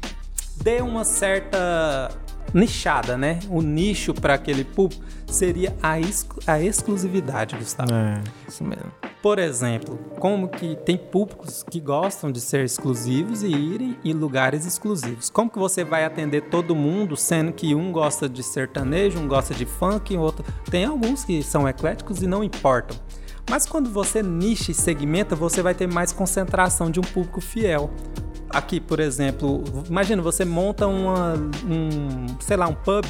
dê 0.63 0.81
uma 0.81 1.03
certa 1.03 2.09
nichada, 2.53 3.17
né? 3.17 3.39
O 3.49 3.61
nicho 3.61 4.13
para 4.13 4.35
aquele 4.35 4.63
público 4.63 5.03
seria 5.27 5.75
a, 5.83 5.99
exclu 5.99 6.41
a 6.47 6.61
exclusividade, 6.61 7.57
Gustavo. 7.57 7.93
É, 7.93 8.23
isso 8.47 8.63
mesmo. 8.63 8.89
Por 9.21 9.37
exemplo, 9.37 9.99
como 10.21 10.47
que 10.47 10.77
tem 10.77 10.97
públicos 10.97 11.65
que 11.69 11.81
gostam 11.81 12.31
de 12.31 12.39
ser 12.39 12.63
exclusivos 12.63 13.43
e 13.43 13.47
irem 13.47 13.97
em 14.05 14.13
lugares 14.13 14.65
exclusivos. 14.65 15.29
Como 15.29 15.49
que 15.49 15.59
você 15.59 15.83
vai 15.83 16.05
atender 16.05 16.43
todo 16.43 16.73
mundo, 16.73 17.17
sendo 17.17 17.51
que 17.51 17.75
um 17.75 17.91
gosta 17.91 18.29
de 18.29 18.41
sertanejo, 18.41 19.19
um 19.19 19.27
gosta 19.27 19.53
de 19.53 19.65
funk, 19.65 20.13
e 20.13 20.17
outro... 20.17 20.45
Tem 20.71 20.85
alguns 20.85 21.25
que 21.25 21.43
são 21.43 21.67
ecléticos 21.67 22.21
e 22.21 22.27
não 22.27 22.41
importam. 22.41 22.97
Mas 23.49 23.65
quando 23.65 23.89
você 23.89 24.23
nicha 24.23 24.71
e 24.71 24.73
segmenta, 24.73 25.35
você 25.35 25.61
vai 25.61 25.75
ter 25.75 25.87
mais 25.87 26.11
concentração 26.11 26.89
de 26.89 26.99
um 26.99 27.03
público 27.03 27.39
fiel. 27.39 27.91
Aqui, 28.49 28.79
por 28.79 28.99
exemplo, 28.99 29.63
imagina 29.89 30.21
você 30.21 30.45
monta 30.45 30.87
uma, 30.87 31.33
um, 31.33 32.25
sei 32.39 32.57
lá, 32.57 32.67
um 32.67 32.73
pub 32.73 33.05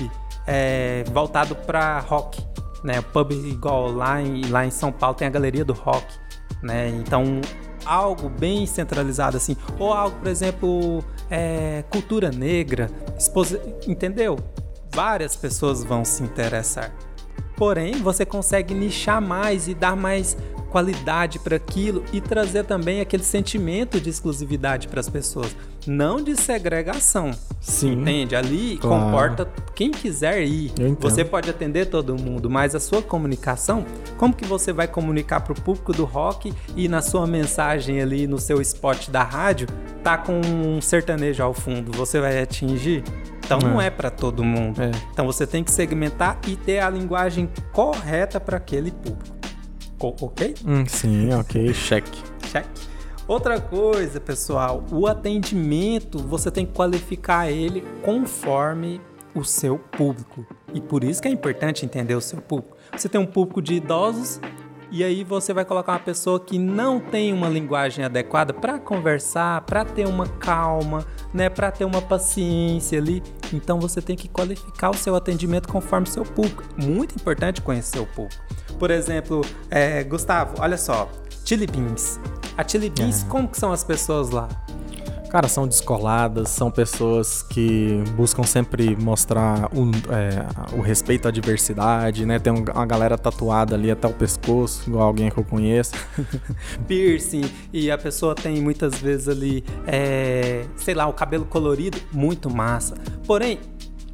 é, 0.47 1.03
voltado 1.11 1.55
para 1.55 1.99
rock, 1.99 2.43
né? 2.83 2.99
O 2.99 3.03
pub 3.03 3.31
igual 3.31 3.91
lá 3.91 4.21
em, 4.21 4.47
lá 4.49 4.65
em 4.65 4.71
São 4.71 4.91
Paulo 4.91 5.15
tem 5.15 5.27
a 5.27 5.31
galeria 5.31 5.63
do 5.63 5.73
rock, 5.73 6.05
né? 6.61 6.89
Então 6.89 7.41
algo 7.85 8.27
bem 8.27 8.65
centralizado 8.65 9.37
assim, 9.37 9.55
ou 9.79 9.93
algo, 9.93 10.17
por 10.17 10.27
exemplo, 10.27 11.03
é, 11.29 11.83
cultura 11.89 12.31
negra, 12.31 12.89
entendeu? 13.87 14.37
Várias 14.91 15.35
pessoas 15.35 15.83
vão 15.83 16.03
se 16.03 16.23
interessar. 16.23 16.91
Porém, 17.55 17.93
você 17.95 18.25
consegue 18.25 18.73
nichar 18.73 19.21
mais 19.21 19.67
e 19.67 19.73
dar 19.73 19.95
mais 19.95 20.37
qualidade 20.69 21.39
para 21.39 21.55
aquilo 21.55 22.03
e 22.11 22.19
trazer 22.19 22.65
também 22.65 22.99
aquele 22.99 23.23
sentimento 23.23 23.99
de 24.01 24.09
exclusividade 24.09 24.89
para 24.89 24.99
as 24.99 25.07
pessoas, 25.07 25.55
não 25.87 26.21
de 26.21 26.35
segregação, 26.35 27.31
Sim. 27.61 27.93
Entende? 27.93 28.35
Ali 28.35 28.77
Claro. 28.77 29.05
comporta 29.05 29.49
quem 29.73 29.89
quiser 29.89 30.43
ir. 30.43 30.73
Você 30.99 31.23
pode 31.23 31.49
atender 31.49 31.85
todo 31.85 32.15
mundo, 32.15 32.49
mas 32.49 32.75
a 32.75 32.79
sua 32.79 33.01
comunicação, 33.01 33.85
como 34.17 34.35
que 34.35 34.45
você 34.45 34.73
vai 34.73 34.87
comunicar 34.87 35.39
pro 35.39 35.55
público 35.55 35.93
do 35.93 36.03
rock 36.03 36.53
e 36.75 36.89
na 36.89 37.01
sua 37.01 37.25
mensagem 37.25 38.01
ali 38.01 38.27
no 38.27 38.37
seu 38.37 38.59
spot 38.61 39.09
da 39.09 39.23
rádio, 39.23 39.67
tá 40.03 40.17
com 40.17 40.41
um 40.41 40.81
sertanejo 40.81 41.41
ao 41.41 41.53
fundo, 41.53 41.91
você 41.93 42.19
vai 42.19 42.41
atingir? 42.41 43.01
Então 43.45 43.59
não 43.59 43.79
É. 43.79 43.87
é 43.87 43.89
para 43.89 44.09
todo 44.09 44.43
mundo. 44.43 44.81
É. 44.81 44.91
Então 45.11 45.25
você 45.25 45.45
tem 45.45 45.63
que 45.63 45.71
segmentar 45.71 46.39
e 46.47 46.55
ter 46.55 46.79
a 46.79 46.89
linguagem 46.89 47.49
correta 47.71 48.39
para 48.39 48.57
aquele 48.57 48.91
público. 48.91 49.35
Co- 49.97 50.15
ok? 50.19 50.55
Hum, 50.65 50.83
sim, 50.87 51.31
ok, 51.33 51.73
cheque. 51.73 52.21
Check. 52.51 52.65
Outra 53.27 53.59
coisa, 53.59 54.19
pessoal, 54.19 54.83
o 54.91 55.07
atendimento 55.07 56.19
você 56.19 56.51
tem 56.51 56.65
que 56.65 56.73
qualificar 56.73 57.49
ele 57.49 57.81
conforme 58.03 58.99
o 59.33 59.43
seu 59.43 59.77
público. 59.77 60.45
E 60.73 60.79
por 60.81 61.03
isso 61.03 61.21
que 61.21 61.27
é 61.27 61.31
importante 61.31 61.85
entender 61.85 62.15
o 62.15 62.21
seu 62.21 62.39
público. 62.41 62.75
Você 62.95 63.09
tem 63.09 63.19
um 63.19 63.25
público 63.25 63.61
de 63.61 63.75
idosos 63.75 64.39
e 64.91 65.03
aí 65.03 65.23
você 65.23 65.53
vai 65.53 65.65
colocar 65.65 65.93
uma 65.93 65.99
pessoa 65.99 66.39
que 66.39 66.57
não 66.57 66.99
tem 66.99 67.33
uma 67.33 67.49
linguagem 67.49 68.05
adequada 68.05 68.53
para 68.53 68.79
conversar, 68.79 69.61
para 69.61 69.83
ter 69.83 70.07
uma 70.07 70.27
calma, 70.27 71.05
né, 71.33 71.49
para 71.49 71.71
ter 71.71 71.85
uma 71.85 72.01
paciência 72.01 72.99
ali. 72.99 73.21
Então 73.53 73.79
você 73.79 74.01
tem 74.01 74.15
que 74.15 74.27
qualificar 74.27 74.89
o 74.89 74.93
seu 74.93 75.15
atendimento 75.15 75.67
conforme 75.67 76.07
o 76.07 76.11
seu 76.11 76.23
público. 76.23 76.63
Muito 76.77 77.15
importante 77.15 77.61
conhecer 77.61 77.99
o 77.99 78.05
público. 78.05 78.41
Por 78.79 78.91
exemplo, 78.91 79.41
é, 79.69 80.03
Gustavo, 80.03 80.55
olha 80.59 80.77
só, 80.77 81.09
Chili 81.45 81.67
Beans. 81.67 82.19
A 82.57 82.67
Chili 82.67 82.89
Beans, 82.89 83.23
como 83.23 83.47
que 83.47 83.57
são 83.57 83.71
as 83.71 83.83
pessoas 83.83 84.29
lá? 84.29 84.47
Cara, 85.35 85.49
são 85.49 85.67
descoladas, 85.67 86.47
são 86.47 86.71
pessoas 86.71 87.41
que 87.41 88.01
buscam 88.15 88.43
sempre 88.43 88.95
mostrar 88.95 89.69
o, 89.73 89.91
é, 90.09 90.77
o 90.77 90.79
respeito 90.79 91.27
à 91.27 91.31
diversidade, 91.31 92.25
né? 92.25 92.39
Tem 92.39 92.53
um- 92.53 92.63
uma 92.63 92.85
galera 92.85 93.17
tatuada 93.17 93.75
ali 93.75 93.91
até 93.91 94.07
o 94.07 94.13
pescoço, 94.13 94.89
igual 94.89 95.05
alguém 95.07 95.29
que 95.29 95.37
eu 95.37 95.43
conheço. 95.43 95.91
piercing 96.87 97.41
e 97.73 97.91
a 97.91 97.97
pessoa 97.97 98.33
tem 98.33 98.61
muitas 98.61 98.95
vezes 98.95 99.27
ali, 99.27 99.61
é, 99.85 100.63
sei 100.77 100.93
lá, 100.93 101.05
o 101.05 101.11
cabelo 101.11 101.43
colorido, 101.43 101.97
muito 102.13 102.49
massa. 102.49 102.95
Porém, 103.27 103.59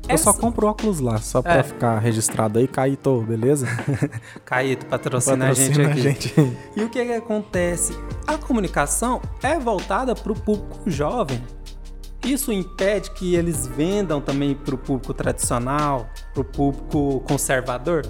Eu 0.10 0.18
só 0.18 0.34
compro 0.34 0.68
óculos 0.68 1.00
lá, 1.00 1.18
só 1.20 1.42
pra 1.42 1.58
É. 1.58 1.64
ficar 1.64 1.98
registrado 2.00 2.60
aí, 2.60 2.68
Caíto, 2.68 3.22
beleza? 3.22 3.66
Caíto 4.44 4.86
patrocina, 4.88 5.50
a 5.50 5.54
gente 5.54 5.70
Patrocina 5.78 5.90
aqui. 5.90 6.00
a 6.00 6.04
gente. 6.04 6.58
E 6.76 6.84
o 6.84 6.90
que, 6.90 7.06
que 7.06 7.14
acontece? 7.14 7.98
A 8.28 8.38
comunicação 8.38 9.22
é 9.42 9.58
voltada 9.58 10.14
para 10.14 10.32
o 10.32 10.36
público 10.36 10.80
jovem. 10.90 11.42
Isso 12.26 12.52
impede 12.52 13.12
que 13.12 13.36
eles 13.36 13.66
vendam 13.66 14.22
também 14.22 14.54
para 14.54 14.76
o 14.76 14.78
público 14.78 15.14
tradicional, 15.14 16.10
para 16.34 16.42
o 16.42 16.46
público 16.46 17.24
conservador? 17.28 18.06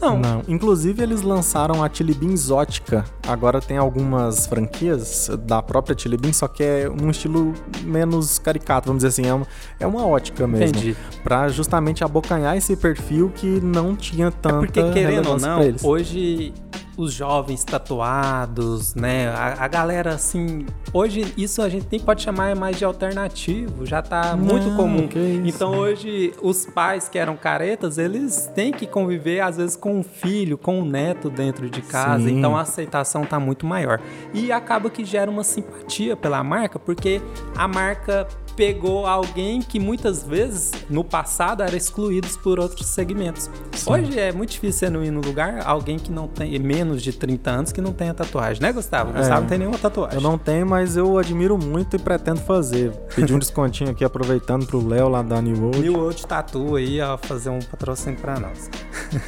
Não. 0.00 0.18
Não. 0.18 0.42
Inclusive, 0.46 1.02
eles 1.02 1.22
lançaram 1.22 1.82
a 1.82 1.90
Chili 1.92 2.14
Bean 2.14 2.32
Exótica. 2.32 3.04
Agora 3.26 3.60
tem 3.60 3.76
algumas 3.76 4.46
franquias 4.46 5.30
da 5.40 5.62
própria 5.62 5.96
Chili 5.98 6.16
Bean, 6.16 6.32
só 6.32 6.46
que 6.46 6.62
é 6.62 6.90
um 6.90 7.10
estilo 7.10 7.54
menos 7.82 8.38
caricato, 8.38 8.88
vamos 8.88 9.02
dizer 9.02 9.08
assim. 9.08 9.28
É 9.28 9.34
uma, 9.34 9.46
é 9.80 9.86
uma 9.86 10.06
ótica 10.06 10.46
mesmo. 10.46 10.76
Entendi. 10.76 10.96
Pra 11.22 11.48
justamente 11.48 12.04
abocanhar 12.04 12.56
esse 12.56 12.76
perfil 12.76 13.30
que 13.34 13.60
não 13.60 13.96
tinha 13.96 14.28
É 14.28 14.30
tanta 14.30 14.58
porque, 14.58 14.82
querendo 14.92 15.30
ou 15.30 15.38
não, 15.40 15.60
hoje 15.82 16.52
os 16.96 17.12
jovens 17.12 17.62
tatuados, 17.64 18.94
né? 18.94 19.28
A, 19.28 19.64
a 19.64 19.68
galera 19.68 20.14
assim. 20.14 20.64
Hoje 20.92 21.32
isso 21.36 21.60
a 21.60 21.68
gente 21.68 21.86
nem 21.90 22.00
pode 22.00 22.22
chamar 22.22 22.54
mais 22.56 22.78
de 22.78 22.84
alternativo, 22.84 23.84
já 23.84 24.00
tá 24.00 24.36
muito 24.36 24.68
Não, 24.68 24.76
comum. 24.76 25.06
que 25.08 25.18
isso. 25.18 25.56
Então 25.56 25.76
hoje 25.76 26.32
os 26.42 26.64
pais 26.66 27.08
que 27.08 27.18
eram 27.18 27.36
caretas, 27.36 27.98
eles 27.98 28.50
têm 28.54 28.72
que 28.72 28.86
conviver 28.86 29.40
às 29.40 29.56
vezes 29.56 29.76
com 29.76 29.98
um 29.98 30.02
filho, 30.02 30.56
com 30.56 30.80
um 30.80 30.84
neto 30.84 31.28
dentro 31.28 31.68
de 31.68 31.82
casa. 31.82 32.24
Sim. 32.24 32.38
Então 32.38 32.56
a 32.56 32.62
aceitação 32.62 33.24
tá 33.24 33.38
muito 33.38 33.66
maior. 33.66 34.00
E 34.32 34.50
acaba 34.50 34.88
que 34.88 35.04
gera 35.04 35.30
uma 35.30 35.44
simpatia 35.44 36.16
pela 36.16 36.42
marca, 36.42 36.78
porque 36.78 37.20
a 37.56 37.68
marca 37.68 38.26
pegou 38.56 39.06
alguém 39.06 39.60
que 39.60 39.78
muitas 39.78 40.22
vezes 40.22 40.72
no 40.88 41.04
passado 41.04 41.62
era 41.62 41.76
excluído 41.76 42.26
por 42.42 42.58
outros 42.58 42.86
segmentos. 42.86 43.50
Hoje 43.86 44.18
é 44.18 44.32
muito 44.32 44.50
difícil 44.50 44.78
você 44.78 44.90
não 44.90 45.04
ir 45.04 45.10
no 45.10 45.20
lugar 45.20 45.62
alguém 45.64 45.98
que 45.98 46.10
não 46.10 46.26
tem 46.26 46.58
menos 46.58 47.02
de 47.02 47.12
30 47.12 47.50
anos 47.50 47.72
que 47.72 47.80
não 47.80 47.92
tenha 47.92 48.14
tatuagem, 48.14 48.62
né, 48.62 48.72
Gustavo? 48.72 49.12
Gustavo 49.12 49.42
não 49.42 49.48
tem 49.48 49.58
nenhuma 49.58 49.78
tatuagem. 49.78 50.16
Eu 50.16 50.22
não 50.22 50.38
tenho, 50.38 50.66
mas 50.66 50.96
eu 50.96 51.18
admiro 51.18 51.58
muito 51.58 51.96
e 51.96 51.98
pretendo 51.98 52.40
fazer. 52.40 52.90
Pedi 53.14 53.34
um 53.34 53.38
descontinho 53.38 53.90
aqui, 53.90 54.04
aproveitando 54.04 54.66
pro 54.66 54.86
Léo 54.86 55.08
lá 55.08 55.22
da 55.22 55.40
New 55.40 55.60
World. 55.60 55.80
New 55.80 55.98
Old 56.00 56.26
Tattoo 56.26 56.76
aí, 56.76 57.00
ó, 57.00 57.18
fazer 57.18 57.50
um 57.50 57.58
patrocínio 57.58 58.18
pra 58.18 58.40
nós. 58.40 58.70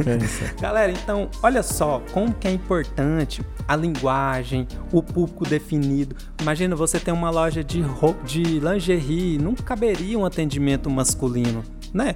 É. 0.06 0.58
Galera, 0.60 0.92
então, 0.92 1.28
olha 1.42 1.62
só 1.62 2.02
como 2.12 2.32
que 2.32 2.48
é 2.48 2.50
importante 2.50 3.42
a 3.66 3.76
linguagem, 3.76 4.66
o 4.90 5.02
público 5.02 5.44
definido. 5.46 6.16
Imagina 6.40 6.74
você 6.74 6.98
tem 6.98 7.12
uma 7.12 7.30
loja 7.30 7.62
de 7.62 7.80
roupa, 7.80 8.24
de 8.24 8.42
lingerie, 8.42 9.17
não 9.40 9.54
caberia 9.54 10.18
um 10.18 10.24
atendimento 10.24 10.88
masculino, 10.90 11.62
né? 11.92 12.14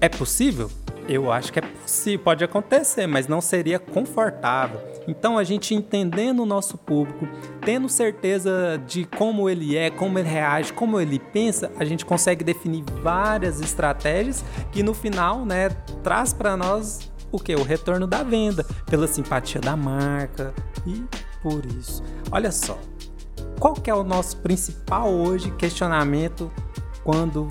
É 0.00 0.08
possível? 0.08 0.70
Eu 1.08 1.30
acho 1.30 1.52
que 1.52 1.60
é 1.60 1.62
possível, 1.62 2.18
pode 2.18 2.42
acontecer, 2.42 3.06
mas 3.06 3.28
não 3.28 3.40
seria 3.40 3.78
confortável. 3.78 4.80
Então 5.06 5.38
a 5.38 5.44
gente 5.44 5.72
entendendo 5.72 6.42
o 6.42 6.46
nosso 6.46 6.76
público, 6.76 7.28
tendo 7.64 7.88
certeza 7.88 8.82
de 8.86 9.04
como 9.04 9.48
ele 9.48 9.76
é, 9.76 9.88
como 9.88 10.18
ele 10.18 10.28
reage, 10.28 10.72
como 10.72 11.00
ele 11.00 11.20
pensa, 11.20 11.70
a 11.78 11.84
gente 11.84 12.04
consegue 12.04 12.42
definir 12.42 12.84
várias 13.02 13.60
estratégias 13.60 14.44
que 14.72 14.82
no 14.82 14.92
final, 14.92 15.46
né, 15.46 15.68
traz 16.02 16.32
para 16.32 16.56
nós 16.56 17.10
o 17.30 17.38
que? 17.38 17.54
O 17.54 17.62
retorno 17.62 18.06
da 18.06 18.22
venda, 18.24 18.64
pela 18.86 19.06
simpatia 19.06 19.60
da 19.60 19.76
marca 19.76 20.52
e 20.84 21.04
por 21.40 21.64
isso. 21.66 22.02
Olha 22.32 22.50
só, 22.50 22.78
qual 23.58 23.74
que 23.74 23.90
é 23.90 23.94
o 23.94 24.04
nosso 24.04 24.36
principal 24.38 25.10
hoje 25.10 25.50
questionamento 25.52 26.50
quando 27.02 27.48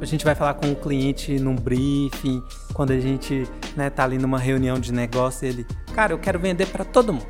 a 0.00 0.04
gente 0.04 0.24
vai 0.24 0.34
falar 0.34 0.54
com 0.54 0.70
o 0.70 0.76
cliente 0.76 1.38
num 1.38 1.54
briefing, 1.54 2.42
quando 2.74 2.90
a 2.90 3.00
gente 3.00 3.48
né, 3.76 3.88
tá 3.88 4.04
ali 4.04 4.18
numa 4.18 4.38
reunião 4.38 4.78
de 4.78 4.92
negócio, 4.92 5.46
ele, 5.46 5.66
cara, 5.94 6.12
eu 6.12 6.18
quero 6.18 6.38
vender 6.38 6.66
para 6.66 6.84
todo 6.84 7.12
mundo. 7.12 7.26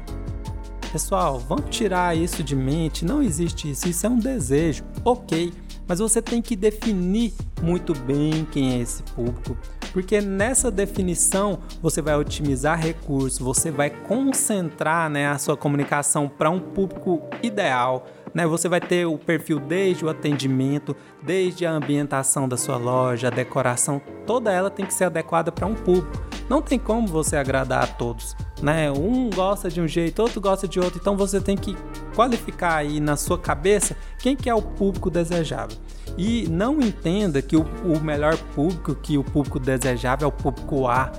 Pessoal, 0.90 1.38
vamos 1.38 1.66
tirar 1.68 2.16
isso 2.16 2.42
de 2.42 2.56
mente, 2.56 3.04
não 3.04 3.22
existe 3.22 3.70
isso, 3.70 3.88
isso 3.88 4.06
é 4.06 4.08
um 4.08 4.18
desejo, 4.18 4.82
ok, 5.04 5.52
mas 5.86 5.98
você 5.98 6.22
tem 6.22 6.40
que 6.40 6.56
definir 6.56 7.34
muito 7.60 7.92
bem 7.92 8.46
quem 8.50 8.74
é 8.74 8.78
esse 8.78 9.02
público, 9.02 9.56
porque 9.96 10.20
nessa 10.20 10.70
definição 10.70 11.58
você 11.80 12.02
vai 12.02 12.14
otimizar 12.16 12.78
recursos, 12.78 13.38
você 13.38 13.70
vai 13.70 13.88
concentrar 13.88 15.08
né, 15.08 15.26
a 15.26 15.38
sua 15.38 15.56
comunicação 15.56 16.28
para 16.28 16.50
um 16.50 16.60
público 16.60 17.22
ideal, 17.42 18.06
né? 18.34 18.46
Você 18.46 18.68
vai 18.68 18.78
ter 18.78 19.06
o 19.06 19.16
perfil 19.16 19.58
desde 19.58 20.04
o 20.04 20.10
atendimento, 20.10 20.94
desde 21.22 21.64
a 21.64 21.70
ambientação 21.72 22.46
da 22.46 22.58
sua 22.58 22.76
loja, 22.76 23.28
a 23.28 23.30
decoração, 23.30 23.98
toda 24.26 24.52
ela 24.52 24.68
tem 24.68 24.84
que 24.84 24.92
ser 24.92 25.04
adequada 25.04 25.50
para 25.50 25.66
um 25.66 25.74
público. 25.74 26.22
Não 26.46 26.60
tem 26.60 26.78
como 26.78 27.06
você 27.06 27.34
agradar 27.34 27.84
a 27.84 27.86
todos, 27.86 28.36
né? 28.60 28.92
Um 28.92 29.30
gosta 29.30 29.70
de 29.70 29.80
um 29.80 29.88
jeito, 29.88 30.20
outro 30.20 30.42
gosta 30.42 30.68
de 30.68 30.78
outro, 30.78 30.98
então 31.00 31.16
você 31.16 31.40
tem 31.40 31.56
que 31.56 31.74
qualificar 32.14 32.76
aí 32.76 33.00
na 33.00 33.16
sua 33.16 33.38
cabeça 33.38 33.96
quem 34.18 34.36
que 34.36 34.50
é 34.50 34.54
o 34.54 34.60
público 34.60 35.08
desejável. 35.08 35.78
E 36.18 36.46
não 36.48 36.80
entenda 36.80 37.42
que 37.42 37.56
o, 37.56 37.66
o 37.84 38.00
melhor 38.00 38.36
público, 38.54 38.94
que 38.94 39.18
o 39.18 39.24
público 39.24 39.58
desejável 39.60 40.26
é 40.26 40.28
o 40.28 40.32
público 40.32 40.86
A. 40.86 41.10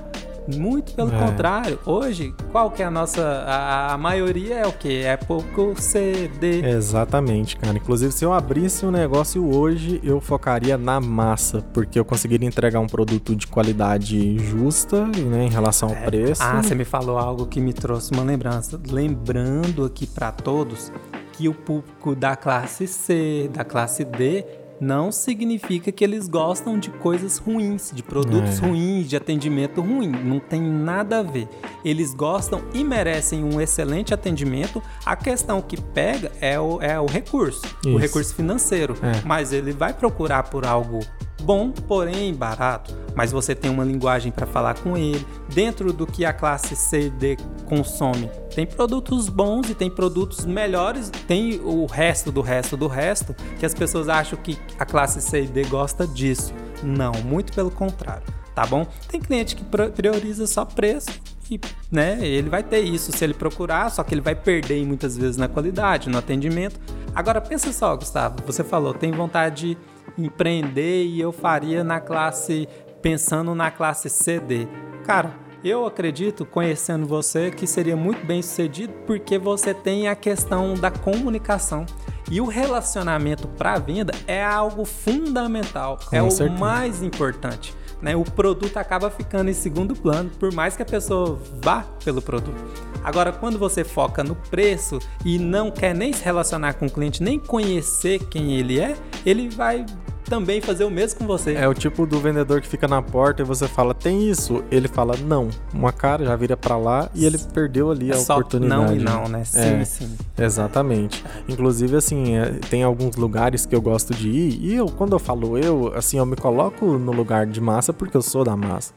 Muito 0.56 0.94
pelo 0.94 1.12
É. 1.14 1.18
contrário. 1.18 1.78
Hoje, 1.84 2.34
qual 2.50 2.70
que 2.70 2.82
é 2.82 2.86
a 2.86 2.90
nossa. 2.90 3.22
A, 3.46 3.92
a 3.92 3.98
maioria 3.98 4.54
é 4.60 4.66
o 4.66 4.72
quê? 4.72 5.02
É 5.04 5.14
público 5.14 5.74
C, 5.76 6.30
D. 6.40 6.66
Exatamente, 6.66 7.54
cara. 7.54 7.76
Inclusive, 7.76 8.10
se 8.12 8.24
eu 8.24 8.32
abrisse 8.32 8.86
um 8.86 8.90
negócio 8.90 9.46
hoje, 9.54 10.00
eu 10.02 10.22
focaria 10.22 10.78
na 10.78 11.00
massa, 11.02 11.62
porque 11.74 12.00
eu 12.00 12.04
conseguiria 12.04 12.48
entregar 12.48 12.80
um 12.80 12.86
produto 12.86 13.36
de 13.36 13.46
qualidade 13.46 14.38
justa, 14.38 15.04
né, 15.06 15.44
em 15.44 15.50
relação 15.50 15.90
ao 15.90 15.96
preço. 15.96 16.42
Ah, 16.42 16.62
você 16.62 16.74
me 16.74 16.86
falou 16.86 17.18
algo 17.18 17.44
que 17.46 17.60
me 17.60 17.74
trouxe 17.74 18.10
uma 18.12 18.22
lembrança. 18.22 18.80
Lembrando 18.90 19.84
aqui 19.84 20.06
para 20.06 20.32
todos 20.32 20.90
que 21.34 21.46
o 21.46 21.52
público 21.52 22.16
da 22.16 22.34
classe 22.34 22.86
C, 22.86 23.50
da 23.52 23.64
classe 23.66 24.02
D, 24.02 24.46
não 24.80 25.10
significa 25.10 25.90
que 25.90 26.04
eles 26.04 26.28
gostam 26.28 26.78
de 26.78 26.90
coisas 26.90 27.38
ruins, 27.38 27.90
de 27.92 28.02
produtos 28.02 28.62
É. 28.62 28.66
ruins, 28.66 29.08
de 29.08 29.16
atendimento 29.16 29.80
ruim. 29.80 30.08
Não 30.10 30.38
tem 30.38 30.60
nada 30.62 31.18
a 31.18 31.22
ver. 31.22 31.48
Eles 31.84 32.14
gostam 32.14 32.62
e 32.72 32.84
merecem 32.84 33.42
um 33.44 33.60
excelente 33.60 34.14
atendimento. 34.14 34.82
A 35.04 35.16
questão 35.16 35.60
que 35.60 35.80
pega 35.80 36.30
é 36.40 36.58
o, 36.60 36.80
é 36.80 36.98
o 37.00 37.06
recurso, 37.06 37.62
o 37.84 37.88
Isso. 37.90 37.96
recurso 37.98 38.34
financeiro. 38.34 38.96
É. 39.02 39.20
Mas 39.24 39.52
ele 39.52 39.72
vai 39.72 39.92
procurar 39.92 40.44
por 40.44 40.64
algo 40.66 41.00
bom, 41.42 41.70
porém 41.70 42.34
barato, 42.34 42.94
mas 43.18 43.32
você 43.32 43.52
tem 43.52 43.68
uma 43.68 43.82
linguagem 43.82 44.30
para 44.30 44.46
falar 44.46 44.78
com 44.78 44.96
ele. 44.96 45.26
Dentro 45.52 45.92
do 45.92 46.06
que 46.06 46.24
a 46.24 46.32
classe 46.32 46.76
C 46.76 47.10
D 47.10 47.36
consome, 47.64 48.30
tem 48.54 48.64
produtos 48.64 49.28
bons 49.28 49.68
e 49.68 49.74
tem 49.74 49.90
produtos 49.90 50.46
melhores, 50.46 51.10
tem 51.26 51.60
o 51.64 51.84
resto 51.84 52.30
do 52.30 52.40
resto 52.40 52.76
do 52.76 52.86
resto, 52.86 53.34
que 53.58 53.66
as 53.66 53.74
pessoas 53.74 54.08
acham 54.08 54.38
que 54.38 54.56
a 54.78 54.86
classe 54.86 55.20
C 55.20 55.42
D 55.42 55.64
gosta 55.64 56.06
disso. 56.06 56.54
Não, 56.80 57.10
muito 57.24 57.52
pelo 57.52 57.72
contrário, 57.72 58.22
tá 58.54 58.64
bom? 58.64 58.86
Tem 59.08 59.20
cliente 59.20 59.56
que 59.56 59.64
prioriza 59.64 60.46
só 60.46 60.64
preço 60.64 61.10
e, 61.50 61.60
né, 61.90 62.18
ele 62.24 62.48
vai 62.48 62.62
ter 62.62 62.82
isso 62.82 63.10
se 63.10 63.24
ele 63.24 63.34
procurar, 63.34 63.90
só 63.90 64.04
que 64.04 64.14
ele 64.14 64.20
vai 64.20 64.36
perder 64.36 64.86
muitas 64.86 65.16
vezes 65.16 65.36
na 65.36 65.48
qualidade, 65.48 66.08
no 66.08 66.18
atendimento. 66.18 66.78
Agora 67.12 67.40
pensa 67.40 67.72
só, 67.72 67.96
Gustavo, 67.96 68.36
você 68.46 68.62
falou, 68.62 68.94
tem 68.94 69.10
vontade 69.10 69.76
de 69.76 70.24
empreender 70.24 71.04
e 71.04 71.20
eu 71.20 71.32
faria 71.32 71.82
na 71.82 72.00
classe 72.00 72.68
pensando 73.00 73.54
na 73.54 73.70
classe 73.70 74.08
CD. 74.08 74.66
Cara, 75.04 75.32
eu 75.64 75.86
acredito, 75.86 76.46
conhecendo 76.46 77.06
você, 77.06 77.50
que 77.50 77.66
seria 77.66 77.96
muito 77.96 78.24
bem 78.24 78.40
sucedido 78.42 78.92
porque 79.06 79.38
você 79.38 79.74
tem 79.74 80.08
a 80.08 80.14
questão 80.14 80.74
da 80.74 80.90
comunicação. 80.90 81.84
E 82.30 82.40
o 82.40 82.46
relacionamento 82.46 83.48
para 83.48 83.78
venda 83.78 84.12
é 84.26 84.44
algo 84.44 84.84
fundamental, 84.84 85.98
Com 86.08 86.14
é 86.16 86.30
certeza. 86.30 86.44
o 86.44 86.58
mais 86.58 87.02
importante. 87.02 87.74
Né? 88.00 88.14
O 88.14 88.22
produto 88.22 88.76
acaba 88.76 89.10
ficando 89.10 89.50
em 89.50 89.54
segundo 89.54 89.96
plano, 89.96 90.30
por 90.38 90.52
mais 90.52 90.76
que 90.76 90.82
a 90.82 90.86
pessoa 90.86 91.38
vá 91.60 91.84
pelo 92.04 92.22
produto. 92.22 92.62
Agora, 93.02 93.32
quando 93.32 93.58
você 93.58 93.82
foca 93.82 94.22
no 94.22 94.36
preço 94.36 94.98
e 95.24 95.38
não 95.38 95.70
quer 95.70 95.94
nem 95.94 96.12
se 96.12 96.22
relacionar 96.22 96.74
com 96.74 96.86
o 96.86 96.90
cliente, 96.90 97.22
nem 97.22 97.38
conhecer 97.38 98.20
quem 98.28 98.56
ele 98.56 98.78
é, 98.78 98.94
ele 99.24 99.48
vai 99.48 99.84
também 100.28 100.60
fazer 100.60 100.84
o 100.84 100.90
mesmo 100.90 101.20
com 101.20 101.26
você. 101.26 101.54
É 101.54 101.66
o 101.66 101.74
tipo 101.74 102.06
do 102.06 102.20
vendedor 102.20 102.60
que 102.60 102.68
fica 102.68 102.86
na 102.86 103.00
porta 103.00 103.42
e 103.42 103.44
você 103.44 103.66
fala, 103.66 103.94
tem 103.94 104.28
isso? 104.28 104.62
Ele 104.70 104.86
fala, 104.86 105.16
não. 105.16 105.48
Uma 105.72 105.92
cara 105.92 106.24
já 106.24 106.36
vira 106.36 106.56
para 106.56 106.76
lá 106.76 107.10
e 107.14 107.24
ele 107.24 107.38
perdeu 107.52 107.90
ali 107.90 108.10
é 108.10 108.14
a 108.14 108.18
oportunidade. 108.18 108.82
Não 108.82 108.94
e 108.94 108.98
não, 108.98 109.28
né? 109.28 109.44
Sim, 109.44 109.80
é, 109.80 109.84
sim. 109.84 110.16
Exatamente. 110.36 111.24
Inclusive, 111.48 111.96
assim, 111.96 112.36
é, 112.36 112.50
tem 112.70 112.82
alguns 112.82 113.16
lugares 113.16 113.64
que 113.64 113.74
eu 113.74 113.80
gosto 113.80 114.14
de 114.14 114.28
ir 114.28 114.58
e 114.60 114.74
eu, 114.74 114.86
quando 114.86 115.14
eu 115.14 115.18
falo 115.18 115.58
eu, 115.58 115.92
assim, 115.94 116.18
eu 116.18 116.26
me 116.26 116.36
coloco 116.36 116.98
no 116.98 117.12
lugar 117.12 117.46
de 117.46 117.60
massa 117.60 117.92
porque 117.92 118.16
eu 118.16 118.22
sou 118.22 118.44
da 118.44 118.56
massa. 118.56 118.92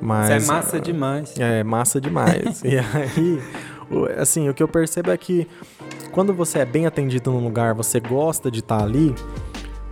Mas. 0.00 0.26
Você 0.26 0.32
é 0.32 0.54
massa 0.54 0.80
demais. 0.80 1.34
É, 1.38 1.64
massa 1.64 2.00
demais. 2.00 2.62
e 2.64 2.78
aí, 2.78 3.42
assim, 4.16 4.48
o 4.48 4.54
que 4.54 4.62
eu 4.62 4.68
percebo 4.68 5.10
é 5.10 5.16
que 5.16 5.46
quando 6.12 6.32
você 6.32 6.60
é 6.60 6.64
bem 6.64 6.86
atendido 6.86 7.30
num 7.30 7.42
lugar, 7.42 7.74
você 7.74 8.00
gosta 8.00 8.50
de 8.50 8.60
estar 8.60 8.78
tá 8.78 8.84
ali 8.84 9.14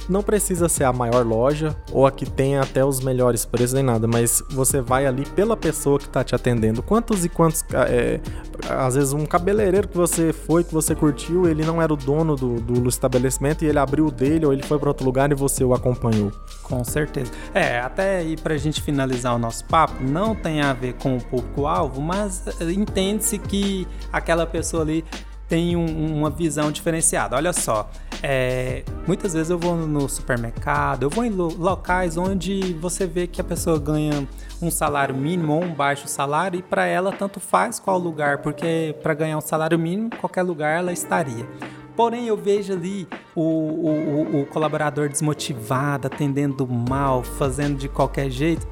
não 0.09 0.23
precisa 0.23 0.69
ser 0.69 0.85
a 0.85 0.93
maior 0.93 1.25
loja 1.25 1.77
ou 1.93 2.07
a 2.07 2.11
que 2.11 2.25
tenha 2.25 2.63
até 2.63 2.85
os 2.85 3.01
melhores 3.01 3.45
preços 3.45 3.75
nem 3.75 3.83
nada, 3.83 4.07
mas 4.07 4.43
você 4.51 4.81
vai 4.81 5.07
ali 5.07 5.25
pela 5.25 5.57
pessoa 5.57 5.99
que 5.99 6.07
está 6.07 6.25
te 6.25 6.35
atendendo. 6.35 6.83
Quantos 6.83 7.25
e 7.25 7.29
quantos. 7.29 7.65
É, 7.73 8.21
às 8.69 8.95
vezes 8.95 9.13
um 9.13 9.25
cabeleireiro 9.25 9.89
que 9.89 9.97
você 9.97 10.33
foi, 10.33 10.65
que 10.65 10.73
você 10.73 10.95
curtiu, 10.95 11.49
ele 11.49 11.65
não 11.65 11.81
era 11.81 11.93
o 11.93 11.97
dono 11.97 12.35
do, 12.35 12.57
do 12.61 12.89
estabelecimento 12.89 13.65
e 13.65 13.69
ele 13.69 13.79
abriu 13.79 14.07
o 14.07 14.11
dele 14.11 14.47
ou 14.47 14.53
ele 14.53 14.63
foi 14.63 14.79
para 14.79 14.89
outro 14.89 15.05
lugar 15.05 15.31
e 15.31 15.35
você 15.35 15.63
o 15.63 15.75
acompanhou. 15.75 16.33
Com 16.63 16.83
certeza. 16.85 17.31
É, 17.55 17.79
até 17.79 18.19
aí 18.19 18.37
para 18.37 18.55
a 18.55 18.59
gente 18.59 18.83
finalizar 18.83 19.35
o 19.35 19.39
nosso 19.39 19.65
papo, 19.65 20.03
não 20.03 20.35
tem 20.35 20.61
a 20.61 20.73
ver 20.73 20.95
com 20.95 21.17
o 21.17 21.25
público-alvo, 21.25 22.01
mas 22.01 22.47
eh, 22.61 22.73
entende-se 22.73 23.39
que 23.39 23.87
aquela 24.13 24.47
pessoa 24.47 24.83
ali 24.83 25.05
tem 25.49 25.77
um, 25.77 26.19
uma 26.19 26.31
visão 26.31 26.71
diferenciada. 26.71 27.35
Olha 27.35 27.53
só, 27.53 27.91
é, 28.23 28.85
muitas 29.07 29.33
vezes 29.33 29.51
eu 29.51 29.59
vou 29.59 29.75
no 29.75 30.09
supermercado, 30.09 31.05
eu 31.05 31.11
vou 31.11 31.25
em 31.25 31.31
locais 31.31 32.17
onde 32.17 32.75
você 32.75 33.07
vê 33.07 33.27
que 33.27 33.41
a 33.41 33.45
pessoa 33.45 33.79
ganha 33.79 34.29
um 34.61 34.71
salário 34.71 35.17
mínimo 35.17 35.55
ou 35.55 35.65
um 35.65 35.73
baixo 35.73 36.07
salário 36.07 36.59
e 36.59 36.63
para 36.63 36.85
ela 36.85 37.13
tanto 37.13 37.41
faz 37.41 37.81
qual 37.81 37.99
lugar, 37.99 38.39
porque 38.39 38.95
para 39.03 39.15
ganhar 39.15 39.39
um 39.39 39.41
salário 39.41 39.79
mínimo, 39.79 40.11
qualquer 40.21 40.43
lugar 40.43 40.79
ela 40.79 40.93
estaria. 40.93 41.49
Porém, 41.97 42.29
eu 42.29 42.37
vejo 42.37 42.75
ali 42.75 43.09
o, 43.35 43.43
o, 43.43 44.43
o 44.43 44.47
colaborador 44.47 45.09
desmotivado, 45.09 46.07
atendendo 46.07 46.65
mal, 46.65 47.25
fazendo 47.25 47.77
de 47.77 47.89
qualquer 47.89 48.31
jeito. 48.31 48.69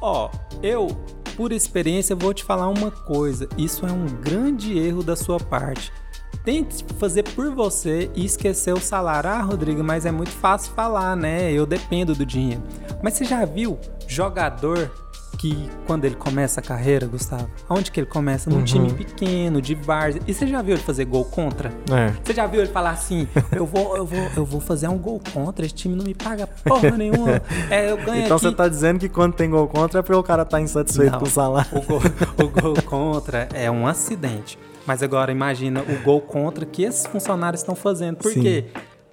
Ó, 0.00 0.30
eu 0.62 0.86
por 1.36 1.52
experiência, 1.52 2.14
vou 2.14 2.32
te 2.34 2.44
falar 2.44 2.68
uma 2.68 2.90
coisa: 2.90 3.48
isso 3.56 3.86
é 3.86 3.92
um 3.92 4.06
grande 4.06 4.78
erro 4.78 5.02
da 5.02 5.16
sua 5.16 5.38
parte. 5.38 5.92
Tente 6.44 6.84
fazer 6.98 7.22
por 7.22 7.54
você 7.54 8.10
e 8.14 8.24
esquecer 8.24 8.74
o 8.74 8.80
salário. 8.80 9.30
Ah, 9.30 9.42
Rodrigo, 9.42 9.82
mas 9.84 10.04
é 10.04 10.10
muito 10.10 10.32
fácil 10.32 10.72
falar, 10.74 11.16
né? 11.16 11.52
Eu 11.52 11.64
dependo 11.64 12.14
do 12.14 12.26
dinheiro. 12.26 12.62
Mas 13.02 13.14
você 13.14 13.24
já 13.24 13.44
viu 13.44 13.78
jogador 14.08 14.90
que 15.38 15.68
quando 15.86 16.04
ele 16.04 16.14
começa 16.14 16.60
a 16.60 16.62
carreira, 16.62 17.06
Gustavo, 17.06 17.48
onde 17.68 17.90
que 17.90 17.98
ele 17.98 18.06
começa? 18.06 18.50
Num 18.50 18.58
uhum. 18.58 18.64
time 18.64 18.92
pequeno, 18.92 19.60
de 19.60 19.74
várzea. 19.74 20.22
E 20.26 20.34
você 20.34 20.46
já 20.46 20.62
viu 20.62 20.74
ele 20.74 20.82
fazer 20.82 21.04
gol 21.04 21.24
contra? 21.24 21.70
É. 21.90 22.12
Você 22.22 22.34
já 22.34 22.46
viu 22.46 22.60
ele 22.60 22.70
falar 22.70 22.90
assim: 22.90 23.26
eu 23.50 23.66
vou, 23.66 23.96
eu 23.96 24.06
vou, 24.06 24.30
eu 24.36 24.44
vou 24.44 24.60
fazer 24.60 24.88
um 24.88 24.98
gol 24.98 25.20
contra, 25.32 25.64
esse 25.64 25.74
time 25.74 25.96
não 25.96 26.04
me 26.04 26.14
paga 26.14 26.46
porra 26.46 26.90
nenhuma. 26.96 27.42
É, 27.70 27.90
eu 27.90 27.96
ganho 27.96 28.24
Então 28.24 28.36
aqui. 28.36 28.46
você 28.46 28.52
tá 28.52 28.68
dizendo 28.68 28.98
que 28.98 29.08
quando 29.08 29.34
tem 29.34 29.48
gol 29.48 29.66
contra 29.68 30.00
é 30.00 30.02
porque 30.02 30.16
o 30.16 30.22
cara 30.22 30.44
tá 30.44 30.60
insatisfeito 30.60 31.12
não, 31.12 31.18
com 31.18 31.26
o 31.26 31.30
salário. 31.30 31.70
O 31.72 31.80
gol, 31.80 32.00
o 32.38 32.48
gol 32.48 32.82
contra 32.84 33.48
é 33.52 33.70
um 33.70 33.86
acidente. 33.86 34.58
Mas 34.86 35.02
agora 35.02 35.30
imagina 35.30 35.82
o 35.82 36.02
gol 36.02 36.20
contra 36.20 36.66
que 36.66 36.82
esses 36.82 37.06
funcionários 37.06 37.60
estão 37.60 37.74
fazendo. 37.74 38.16
Por 38.16 38.32
Sim. 38.32 38.42
quê? 38.42 38.64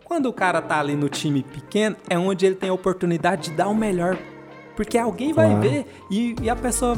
Quando 0.04 0.26
o 0.26 0.34
cara 0.34 0.62
tá 0.62 0.80
ali 0.80 0.96
no 0.96 1.08
time 1.08 1.44
pequeno, 1.44 1.96
é 2.10 2.18
onde 2.18 2.46
ele 2.46 2.56
tem 2.56 2.70
a 2.70 2.74
oportunidade 2.74 3.50
de 3.50 3.56
dar 3.56 3.68
o 3.68 3.76
melhor. 3.76 4.18
Porque 4.76 4.98
alguém 4.98 5.34
vai 5.34 5.50
claro. 5.50 5.62
ver 5.62 5.86
e, 6.10 6.36
e, 6.42 6.50
a 6.50 6.56
pessoa 6.56 6.98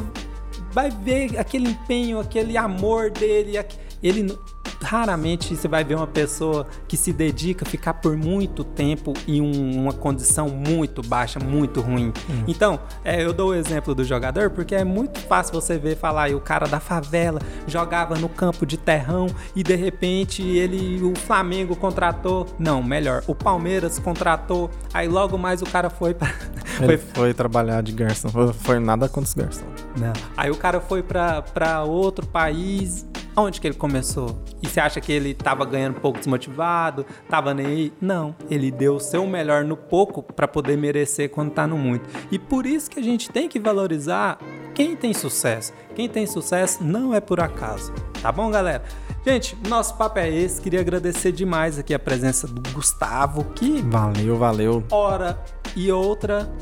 vai 0.70 0.90
ver 0.90 1.38
aquele 1.38 1.68
empenho, 1.70 2.18
aquele 2.18 2.56
amor 2.56 3.10
dele. 3.10 3.58
Ele, 4.02 4.38
raramente 4.82 5.56
você 5.56 5.68
vai 5.68 5.84
ver 5.84 5.94
uma 5.94 6.06
pessoa 6.06 6.66
que 6.86 6.96
se 6.96 7.12
dedica 7.12 7.64
a 7.64 7.68
ficar 7.68 7.94
por 7.94 8.16
muito 8.16 8.64
tempo 8.64 9.12
em 9.26 9.40
um, 9.40 9.82
uma 9.82 9.92
condição 9.92 10.48
muito 10.48 11.02
baixa, 11.02 11.38
muito 11.38 11.80
ruim. 11.80 12.12
Hum. 12.28 12.44
Então, 12.46 12.80
é, 13.04 13.24
eu 13.24 13.32
dou 13.32 13.50
o 13.50 13.54
exemplo 13.54 13.94
do 13.94 14.04
jogador 14.04 14.50
porque 14.50 14.74
é 14.74 14.84
muito 14.84 15.20
fácil 15.20 15.54
você 15.54 15.78
ver 15.78 15.96
falar 15.96 16.28
e 16.28 16.34
o 16.34 16.40
cara 16.40 16.66
da 16.66 16.80
favela 16.80 17.40
jogava 17.66 18.14
no 18.16 18.28
campo 18.28 18.66
de 18.66 18.76
terrão 18.76 19.26
e 19.54 19.62
de 19.62 19.74
repente 19.74 20.42
ele 20.42 21.02
o 21.02 21.16
Flamengo 21.16 21.76
contratou, 21.76 22.46
não, 22.58 22.82
melhor, 22.82 23.22
o 23.26 23.34
Palmeiras 23.34 23.98
contratou, 23.98 24.70
aí 24.92 25.08
logo 25.08 25.38
mais 25.38 25.62
o 25.62 25.66
cara 25.66 25.88
foi 25.88 26.14
para 26.14 26.32
foi... 26.76 26.98
foi 26.98 27.34
trabalhar 27.34 27.82
de 27.82 27.92
garçom, 27.92 28.28
foi 28.52 28.78
nada 28.78 29.08
contra 29.08 29.28
os 29.28 29.34
garçons. 29.34 29.86
Não. 29.96 30.12
Aí 30.36 30.50
o 30.50 30.56
cara 30.56 30.80
foi 30.80 31.02
para 31.02 31.84
outro 31.84 32.26
país 32.26 33.06
Onde 33.34 33.60
que 33.60 33.66
ele 33.66 33.76
começou? 33.76 34.42
E 34.62 34.68
você 34.68 34.78
acha 34.78 35.00
que 35.00 35.10
ele 35.10 35.30
estava 35.30 35.64
ganhando 35.64 35.96
um 35.96 36.00
pouco 36.00 36.18
desmotivado? 36.18 37.06
Tava 37.30 37.54
nem 37.54 37.66
aí? 37.66 37.92
Não, 37.98 38.36
ele 38.50 38.70
deu 38.70 38.96
o 38.96 39.00
seu 39.00 39.26
melhor 39.26 39.64
no 39.64 39.76
pouco 39.76 40.22
para 40.22 40.46
poder 40.46 40.76
merecer 40.76 41.30
quando 41.30 41.50
tá 41.50 41.66
no 41.66 41.78
muito. 41.78 42.08
E 42.30 42.38
por 42.38 42.66
isso 42.66 42.90
que 42.90 43.00
a 43.00 43.02
gente 43.02 43.30
tem 43.30 43.48
que 43.48 43.58
valorizar 43.58 44.38
quem 44.74 44.94
tem 44.94 45.14
sucesso. 45.14 45.72
Quem 45.94 46.08
tem 46.08 46.26
sucesso 46.26 46.84
não 46.84 47.14
é 47.14 47.20
por 47.20 47.40
acaso. 47.40 47.92
Tá 48.20 48.30
bom, 48.30 48.50
galera? 48.50 48.84
Gente, 49.24 49.56
nosso 49.66 49.96
papo 49.96 50.18
é 50.18 50.28
esse. 50.28 50.60
Queria 50.60 50.80
agradecer 50.80 51.32
demais 51.32 51.78
aqui 51.78 51.94
a 51.94 51.98
presença 51.98 52.46
do 52.46 52.62
Gustavo, 52.70 53.44
que 53.54 53.80
valeu, 53.80 54.36
valeu. 54.36 54.84
Hora 54.90 55.42
e 55.74 55.90
outra 55.90 56.52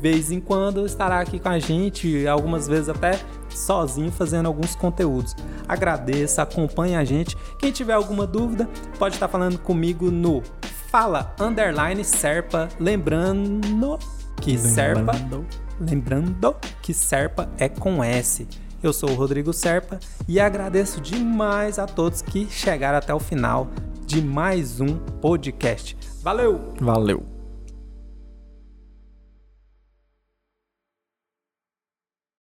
vez 0.00 0.32
em 0.32 0.40
quando 0.40 0.86
estará 0.86 1.20
aqui 1.20 1.38
com 1.38 1.48
a 1.48 1.58
gente, 1.58 2.26
algumas 2.26 2.66
vezes 2.66 2.88
até 2.88 3.20
sozinho 3.48 4.10
fazendo 4.10 4.46
alguns 4.46 4.74
conteúdos. 4.74 5.36
Agradeça, 5.68 6.42
acompanhe 6.42 6.96
a 6.96 7.04
gente. 7.04 7.36
Quem 7.58 7.70
tiver 7.70 7.92
alguma 7.92 8.26
dúvida, 8.26 8.68
pode 8.98 9.16
estar 9.16 9.28
falando 9.28 9.58
comigo 9.58 10.10
no 10.10 10.42
Fala 10.90 11.34
Underline 11.38 12.02
Serpa, 12.04 12.68
lembrando 12.78 13.98
que 14.40 14.58
Serpa, 14.58 15.12
lembrando 15.78 16.56
que 16.82 16.94
Serpa 16.94 17.48
é 17.58 17.68
com 17.68 18.02
S. 18.02 18.48
Eu 18.82 18.94
sou 18.94 19.10
o 19.10 19.14
Rodrigo 19.14 19.52
Serpa 19.52 20.00
e 20.26 20.40
agradeço 20.40 21.00
demais 21.00 21.78
a 21.78 21.86
todos 21.86 22.22
que 22.22 22.48
chegaram 22.50 22.96
até 22.96 23.12
o 23.12 23.20
final 23.20 23.68
de 24.06 24.22
mais 24.22 24.80
um 24.80 24.96
podcast. 25.20 25.96
Valeu! 26.22 26.72
Valeu! 26.80 27.29